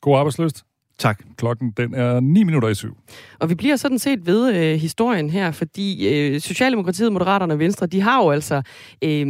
[0.00, 0.64] God arbejdsløst.
[1.00, 1.22] Tak.
[1.36, 2.96] Klokken den er 9 minutter i syv.
[3.38, 7.86] Og vi bliver sådan set ved øh, historien her, fordi øh, Socialdemokratiet, Moderaterne og Venstre,
[7.86, 8.62] de har jo altså...
[9.02, 9.26] Øh,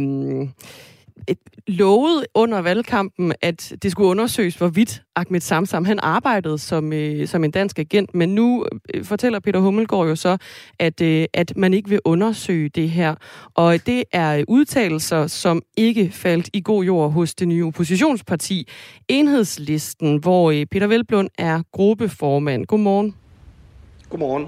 [1.27, 1.37] et,
[2.33, 7.51] under valgkampen, at det skulle undersøges, hvorvidt Ahmed Samsam han arbejdede som, øh, som en
[7.51, 10.37] dansk agent, men nu øh, fortæller Peter Hummelgaard jo så,
[10.79, 13.15] at, øh, at man ikke vil undersøge det her.
[13.55, 18.67] Og det er øh, udtalelser, som ikke faldt i god jord hos det nye oppositionsparti,
[19.07, 22.65] Enhedslisten, hvor øh, Peter Velblund er gruppeformand.
[22.65, 23.20] Godmorgen.
[24.11, 24.47] Godmorgen.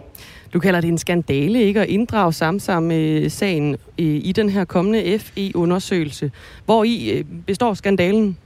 [0.53, 4.65] Du kalder det en skandale ikke at inddrage Samsam øh, sagen øh, i den her
[4.65, 6.31] kommende FE-undersøgelse.
[6.65, 8.37] Hvor i øh, består skandalen?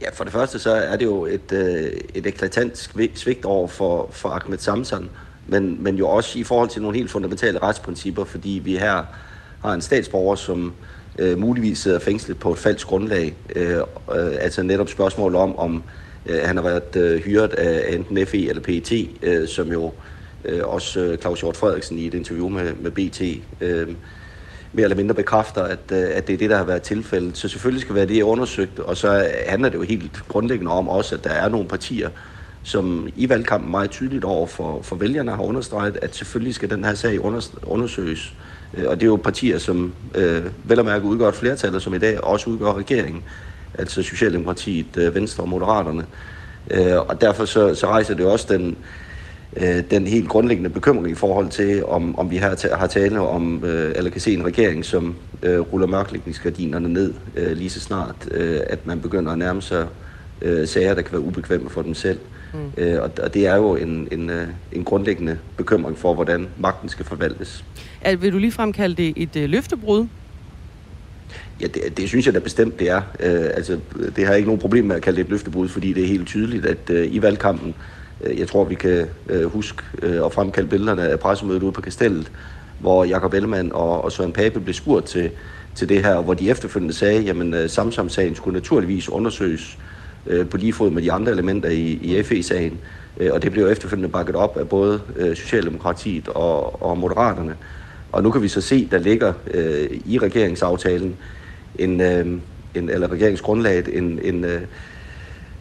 [0.00, 1.52] Ja, for det første så er det jo et,
[2.14, 5.08] et eklatant svigt over for, for Ahmed Samsan,
[5.46, 9.02] men, men jo også i forhold til nogle helt fundamentale retsprincipper, fordi vi her
[9.64, 10.72] har en statsborger, som
[11.18, 13.34] øh, muligvis sidder fængslet på et falsk grundlag.
[13.56, 15.82] Øh, øh, altså netop spørgsmål om, om
[16.26, 19.92] Øh, han har været øh, hyret af enten FE eller PET, øh, som jo
[20.44, 23.22] øh, også øh, Claus Hjort Frederiksen i et interview med, med BT
[23.60, 23.88] øh,
[24.72, 27.38] mere eller mindre bekræfter, at, øh, at det er det, der har været tilfældet.
[27.38, 31.14] Så selvfølgelig skal være det undersøgt, og så handler det jo helt grundlæggende om også,
[31.14, 32.10] at der er nogle partier,
[32.62, 36.84] som i valgkampen meget tydeligt over for, for vælgerne har understreget, at selvfølgelig skal den
[36.84, 37.20] her sag
[37.62, 38.34] undersøges.
[38.74, 41.82] Øh, og det er jo partier, som øh, vel og mærke udgør et flertal, og
[41.82, 43.24] som i dag også udgør regeringen,
[43.78, 46.06] altså Socialdemokratiet, øh, Venstre og Moderaterne.
[46.70, 48.76] Øh, og derfor så, så rejser det også den,
[49.56, 53.64] øh, den helt grundlæggende bekymring i forhold til, om, om vi har, har tale om,
[53.64, 55.14] eller kan se en regering, som
[55.44, 57.14] ruller mørklægningsgardinerne ned
[57.54, 58.28] lige så snart,
[58.66, 59.86] at man begynder at nærme sig
[60.64, 62.18] sager, der kan være ubekvemme for dem selv.
[62.54, 62.72] Mm.
[63.22, 64.30] Og, det er jo en, en,
[64.72, 67.64] en grundlæggende bekymring for, hvordan magten skal forvaltes.
[68.18, 70.06] Vil du lige fremkalde det et løftebrud?
[71.60, 73.02] Ja, det, det synes jeg da bestemt, det er.
[73.20, 73.78] Øh, altså,
[74.16, 76.08] det har jeg ikke nogen problem med at kalde det et løftebrud, fordi det er
[76.08, 77.74] helt tydeligt, at øh, i valgkampen,
[78.24, 81.80] Øh, jeg tror, vi kan øh, huske øh, at fremkalde billederne af pressemødet ude på
[81.80, 82.32] Kastellet,
[82.80, 85.30] hvor Jakob Ellemann og, og Søren Pape blev spurgt til,
[85.74, 89.78] til det her, hvor de efterfølgende sagde, jamen øh, Samsam-sagen skulle naturligvis undersøges
[90.26, 92.78] øh, på lige fod med de andre elementer i, i FE-sagen.
[93.20, 95.00] Øh, og det blev efterfølgende bakket op af både
[95.34, 97.56] Socialdemokratiet og, og Moderaterne.
[98.12, 101.16] Og nu kan vi så se, der ligger øh, i regeringsaftalen
[101.78, 102.26] en, øh,
[102.74, 104.60] en, eller regeringsgrundlaget en, en, øh,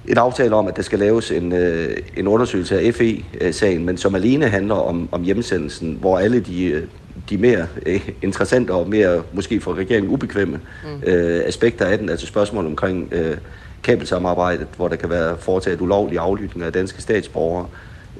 [0.07, 4.15] en aftale om, at der skal laves en, øh, en undersøgelse af FE-sagen, men som
[4.15, 6.83] alene handler om, om hjemsendelsen, hvor alle de, øh,
[7.29, 11.11] de mere øh, interessante og mere måske for regeringen ubekvemme mm.
[11.11, 13.37] øh, aspekter af den, altså spørgsmål omkring øh,
[13.83, 17.67] kabelsamarbejdet, hvor der kan være foretaget ulovlige aflytninger af danske statsborgere,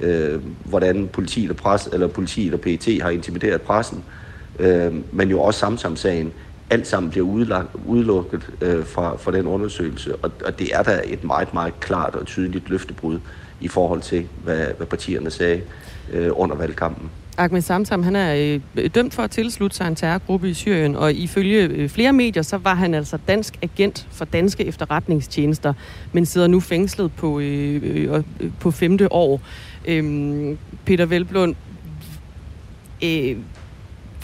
[0.00, 4.04] øh, hvordan politiet og, pres, eller politiet og PET har intimideret pressen,
[4.58, 6.32] øh, men jo også Samsam-sagen,
[6.74, 10.16] alt sammen bliver udlagt, udelukket øh, fra, fra den undersøgelse.
[10.16, 13.18] Og, og det er da et meget, meget klart og tydeligt løftebrud
[13.60, 15.60] i forhold til, hvad, hvad partierne sagde
[16.12, 17.10] øh, under valgkampen.
[17.36, 21.12] Ahmed Samsam, han er øh, dømt for at tilslutte sig en terrorgruppe i Syrien, og
[21.12, 25.74] ifølge øh, flere medier, så var han altså dansk agent for danske efterretningstjenester,
[26.12, 29.40] men sidder nu fængslet på, øh, øh, øh på femte år.
[29.88, 31.54] Øhm, øh, Peter Velblund,
[33.04, 33.36] øh,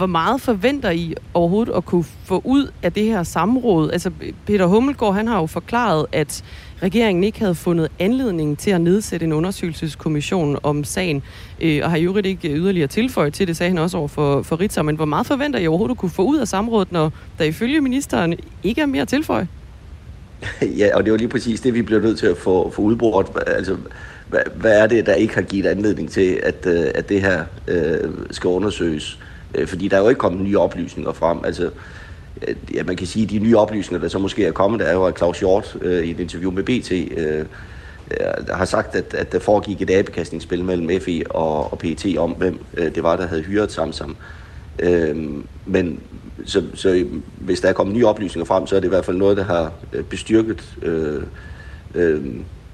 [0.01, 3.91] hvor meget forventer I overhovedet at kunne få ud af det her samråd?
[3.91, 4.11] Altså,
[4.47, 6.45] Peter Hummelgaard, han har jo forklaret, at
[6.83, 11.23] regeringen ikke havde fundet anledning til at nedsætte en undersøgelseskommission om sagen,
[11.61, 14.61] øh, og har jo ikke yderligere tilføjet til det, sagde han også over for, for
[14.61, 14.85] Ritzau.
[14.85, 17.81] Men hvor meget forventer I overhovedet at kunne få ud af samrådet, når der ifølge
[17.81, 19.49] ministeren ikke er mere at tilføje?
[20.79, 23.27] Ja, og det var lige præcis det, vi bliver nødt til at få, få udbrudt.
[23.47, 23.77] Altså,
[24.29, 27.45] hvad, hvad er det, der ikke har givet anledning til, at, øh, at det her
[27.69, 29.19] øh, skal undersøges?
[29.55, 31.39] Øh, fordi der er jo ikke kommet nye oplysninger frem.
[31.45, 31.71] Altså,
[32.49, 34.87] øh, ja, man kan sige, at de nye oplysninger, der så måske er kommet, der
[34.87, 37.45] er jo, at Claus Hjort øh, i et interview med BT øh,
[38.47, 42.31] der har sagt, at, at der foregik et abekastningsspil mellem FE og, og PET om,
[42.31, 44.17] hvem øh, det var, der havde hyret Samsam.
[44.79, 45.17] Øh,
[45.67, 46.01] men
[46.45, 47.07] så, så
[47.39, 49.45] hvis der er kommet nye oplysninger frem, så er det i hvert fald noget, der
[49.45, 51.23] har øh, bestyrket øh,
[51.95, 52.25] øh,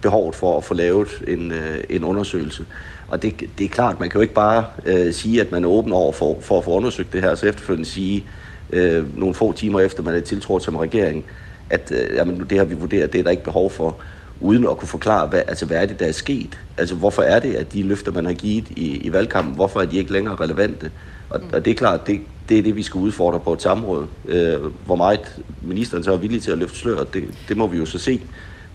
[0.02, 2.64] behovet for at få lavet en, øh, en undersøgelse.
[3.08, 5.68] Og det, det er klart, man kan jo ikke bare øh, sige, at man er
[5.68, 8.24] åben over for, for at få undersøgt det her, og så efterfølgende sige,
[8.70, 11.24] øh, nogle få timer efter man er tiltrådt som regering,
[11.70, 13.96] at øh, jamen, det har vi vurderet, det er der ikke behov for,
[14.40, 16.58] uden at kunne forklare, hvad, altså, hvad er det, der er sket?
[16.78, 19.86] Altså, hvorfor er det, at de løfter, man har givet i, i valgkampen, hvorfor er
[19.86, 20.90] de ikke længere relevante?
[21.30, 24.06] Og, og det er klart, det, det er det, vi skal udfordre på et samråd.
[24.28, 25.20] Øh, hvor meget
[25.62, 28.20] ministeren så er villig til at løfte sløret, det, det må vi jo så se.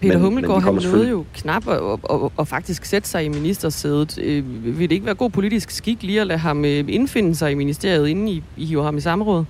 [0.01, 3.25] Peter men, Hummelgaard, men han nåede jo knap at, at, at, at faktisk sætte sig
[3.25, 4.19] i ministersædet.
[4.21, 7.51] Øh, vil det ikke være god politisk skik lige at lade ham øh, indfinde sig
[7.51, 9.45] i ministeriet, inden I, I hiver ham i samråd?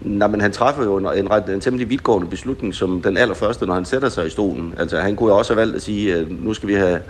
[0.00, 3.66] Nej, men han træffer jo en, en, ret, en temmelig vidtgående beslutning som den allerførste,
[3.66, 4.74] når han sætter sig i stolen.
[4.78, 7.00] Altså, han kunne jo også have valgt at sige, at nu skal vi have,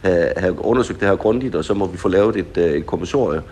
[0.00, 2.86] have, have undersøgt det her grundigt, og så må vi få lavet et, øh, et
[2.86, 3.42] kommissorie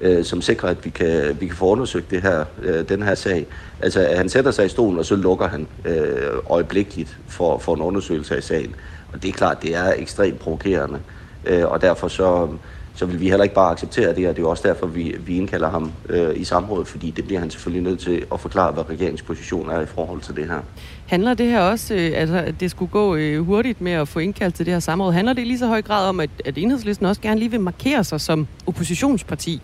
[0.00, 3.14] øh, som sikrer, at vi kan, vi kan få undersøgt det her, øh, den her
[3.14, 3.46] sag.
[3.80, 6.16] Altså, han sætter sig i stolen, og så lukker han øh,
[6.50, 8.74] øjeblikkeligt for, for en undersøgelse af sagen.
[9.12, 10.98] Og det er klart, det er ekstremt provokerende.
[11.46, 12.48] Øh, og derfor så,
[12.94, 15.36] så vil vi heller ikke bare acceptere det, og det er også derfor, vi, vi
[15.36, 18.90] indkalder ham øh, i samrådet, fordi det bliver han selvfølgelig nødt til at forklare, hvad
[18.90, 20.60] regeringens position er i forhold til det her.
[21.06, 24.18] Handler det her også, øh, altså, at det skulle gå øh, hurtigt med at få
[24.18, 26.58] indkaldt til det her samråd, handler det i lige så høj grad om, at, at
[26.58, 29.62] enhedslisten også gerne lige vil markere sig som oppositionsparti?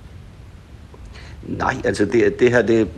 [1.48, 2.88] Nej, altså det, det her, det,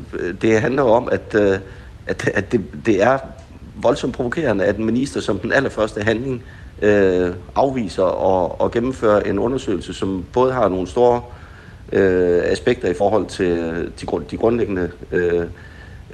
[0.43, 1.59] det handler om, at, øh,
[2.07, 3.19] at, at det, det er
[3.75, 6.43] voldsomt provokerende, at en minister som den allerførste handling
[6.83, 11.23] øh, afviser og, og gennemfører en undersøgelse, som både har nogle store
[11.93, 15.47] øh, aspekter i forhold til, til de grundlæggende øh,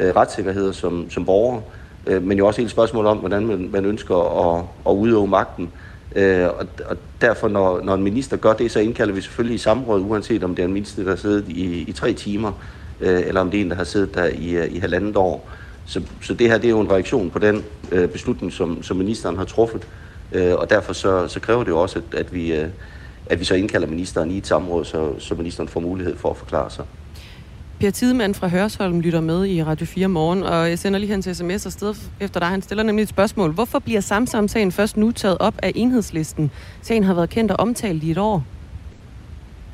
[0.01, 1.61] øh, retssikkerheder som, som borger,
[2.07, 4.16] øh, men jo også hele spørgsmål om, hvordan man, man ønsker
[4.57, 5.72] at, at udøve magten.
[6.16, 9.59] Øh, og, og derfor, når, når en minister gør det, så indkalder vi selvfølgelig i
[9.59, 12.52] samråd, uanset om det er en minister, der har siddet i, i tre timer,
[13.00, 15.50] øh, eller om det er en, der har siddet der i, øh, i halvandet år.
[15.86, 18.96] Så, så det her det er jo en reaktion på den øh, beslutning, som, som
[18.96, 19.88] ministeren har truffet,
[20.32, 22.68] øh, og derfor så, så kræver det jo også, at, at, vi, øh,
[23.26, 26.36] at vi så indkalder ministeren i et samråd, så, så ministeren får mulighed for at
[26.36, 26.84] forklare sig.
[27.80, 31.28] Per Tidemann fra Hørsholm lytter med i Radio 4 morgen, og jeg sender lige hans
[31.32, 32.48] sms afsted efter dig.
[32.48, 33.52] Han stiller nemlig et spørgsmål.
[33.52, 36.50] Hvorfor bliver Samsam-sagen først nu taget op af enhedslisten?
[36.82, 38.44] Sagen har været kendt og omtalt i et år.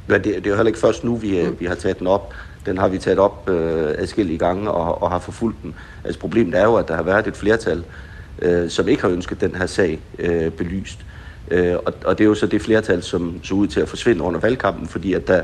[0.09, 1.57] Ja, det, det er jo heller ikke først nu, vi, mm.
[1.61, 2.35] vi har taget den op.
[2.67, 5.75] Den har vi taget op øh, adskillige gange og, og har forfulgt den.
[6.05, 7.85] Altså problemet er jo, at der har været et flertal,
[8.43, 10.99] øh, som ikke har ønsket den her sag øh, belyst.
[11.51, 14.23] Øh, og, og det er jo så det flertal, som så ud til at forsvinde
[14.23, 15.43] under valgkampen, fordi at der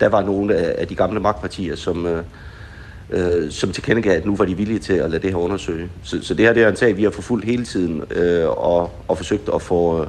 [0.00, 2.22] der var nogle af de gamle magtpartier, som, øh,
[3.10, 5.88] øh, som tilkendegav, at nu var de villige til at lade det her undersøge.
[6.02, 8.90] Så, så det her det er en sag, vi har forfulgt hele tiden øh, og,
[9.08, 10.06] og forsøgt at få,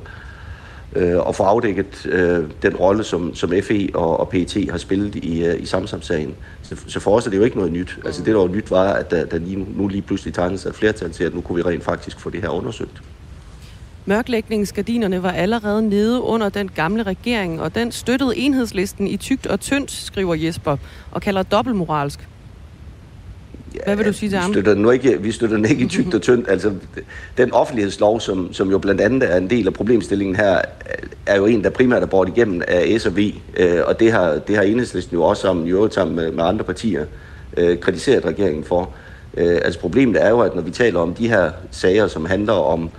[0.95, 5.15] øh, at få afdækket øh, den rolle, som, som FE og, og PET har spillet
[5.15, 6.35] i, øh, i Samsam-sagen.
[6.61, 7.99] Så, så for os er det jo ikke noget nyt.
[8.05, 10.69] Altså det, der var nyt, var, at der, der lige, nu lige pludselig tegnede sig
[10.69, 13.01] et flertal til, at nu kunne vi rent faktisk få det her undersøgt.
[14.05, 19.59] Mørklægningsgardinerne var allerede nede under den gamle regering, og den støttede enhedslisten i tygt og
[19.59, 20.77] tyndt, skriver Jesper,
[21.11, 22.27] og kalder dobbeltmoralsk.
[23.85, 24.49] Hvad vil du sige til ham?
[24.49, 26.49] Vi støtter den, ikke, vi støtter den ikke i tygt og tyndt.
[26.49, 26.73] Altså,
[27.37, 30.61] den offentlighedslov, som, som jo blandt andet er en del af problemstillingen her,
[31.25, 34.11] er jo en, der primært er bort igennem af S og V, øh, og det
[34.11, 37.05] har, det har enhedslisten jo også sammen, jo sammen med, med andre partier
[37.57, 38.89] øh, kritiseret regeringen for.
[39.37, 42.53] Øh, altså problemet er jo, at når vi taler om de her sager, som handler
[42.53, 42.89] om øh,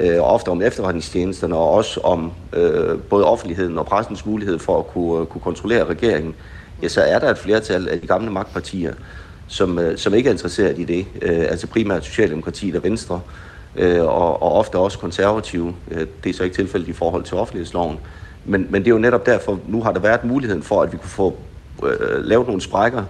[0.00, 4.86] Øh, ofte om efterretningstjenesterne og også om øh, både offentligheden og pressens mulighed for at
[4.86, 6.34] kunne, øh, kunne kontrollere regeringen,
[6.82, 8.94] ja, så er der et flertal af de gamle magtpartier,
[9.46, 11.06] som, øh, som ikke er interesseret i det.
[11.22, 13.20] Øh, altså primært Socialdemokratiet og Venstre,
[13.76, 15.74] øh, og, og ofte også konservative.
[15.90, 17.98] Øh, det er så ikke tilfældet i forhold til offentlighedsloven.
[18.44, 20.96] Men, men det er jo netop derfor, nu har der været muligheden for, at vi
[20.96, 21.36] kunne få
[21.82, 23.04] øh, lavet nogle sprækker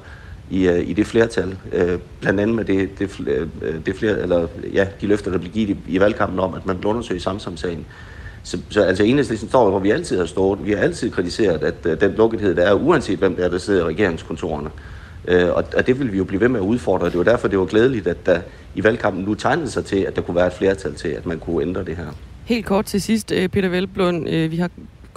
[0.50, 1.58] i, øh, i det flertal.
[1.72, 3.20] Øh, blandt andet med det, det,
[3.62, 6.66] øh, det flere, eller, ja, de løfter, der blev givet i, i valgkampen om, at
[6.66, 7.86] man blev undersøge i Samsamsagen.
[8.42, 10.66] Så, så altså enhedslisten står hvor vi altid har stået.
[10.66, 13.58] Vi har altid kritiseret, at øh, den lukkethed, der er, uanset hvem der er, der
[13.58, 14.70] sidder i regeringskontorerne,
[15.28, 17.06] Øh, og, og det vil vi jo blive ved med at udfordre.
[17.06, 18.40] Det var derfor, det var glædeligt, at der
[18.74, 21.38] i valgkampen nu tegnede sig til, at der kunne være et flertal til, at man
[21.38, 22.06] kunne ændre det her.
[22.44, 24.28] Helt kort til sidst, øh, Peter Velblund.
[24.28, 24.70] Øh, vi har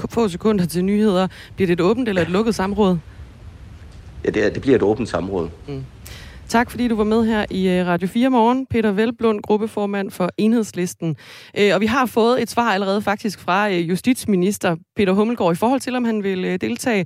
[0.10, 1.28] få sekunder til nyheder.
[1.56, 2.98] Bliver det et åbent eller et lukket samråd?
[4.26, 5.50] Ja, det, er, det bliver et åbent samråd.
[5.68, 5.84] Mm.
[6.48, 8.66] Tak fordi du var med her i øh, Radio 4 morgen.
[8.66, 11.16] Peter Velblund, gruppeformand for Enhedslisten.
[11.58, 15.56] Øh, og vi har fået et svar allerede faktisk fra øh, justitsminister Peter Hummelgaard i
[15.56, 17.06] forhold til, om han vil deltage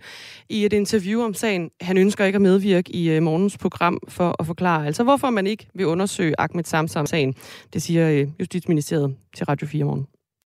[0.49, 1.69] i et interview om sagen.
[1.81, 5.67] Han ønsker ikke at medvirke i morgens program for at forklare, altså hvorfor man ikke
[5.75, 7.35] vil undersøge Ahmed Samsam-sagen.
[7.73, 10.16] Det siger Justitsministeriet til Radio 4 morgen.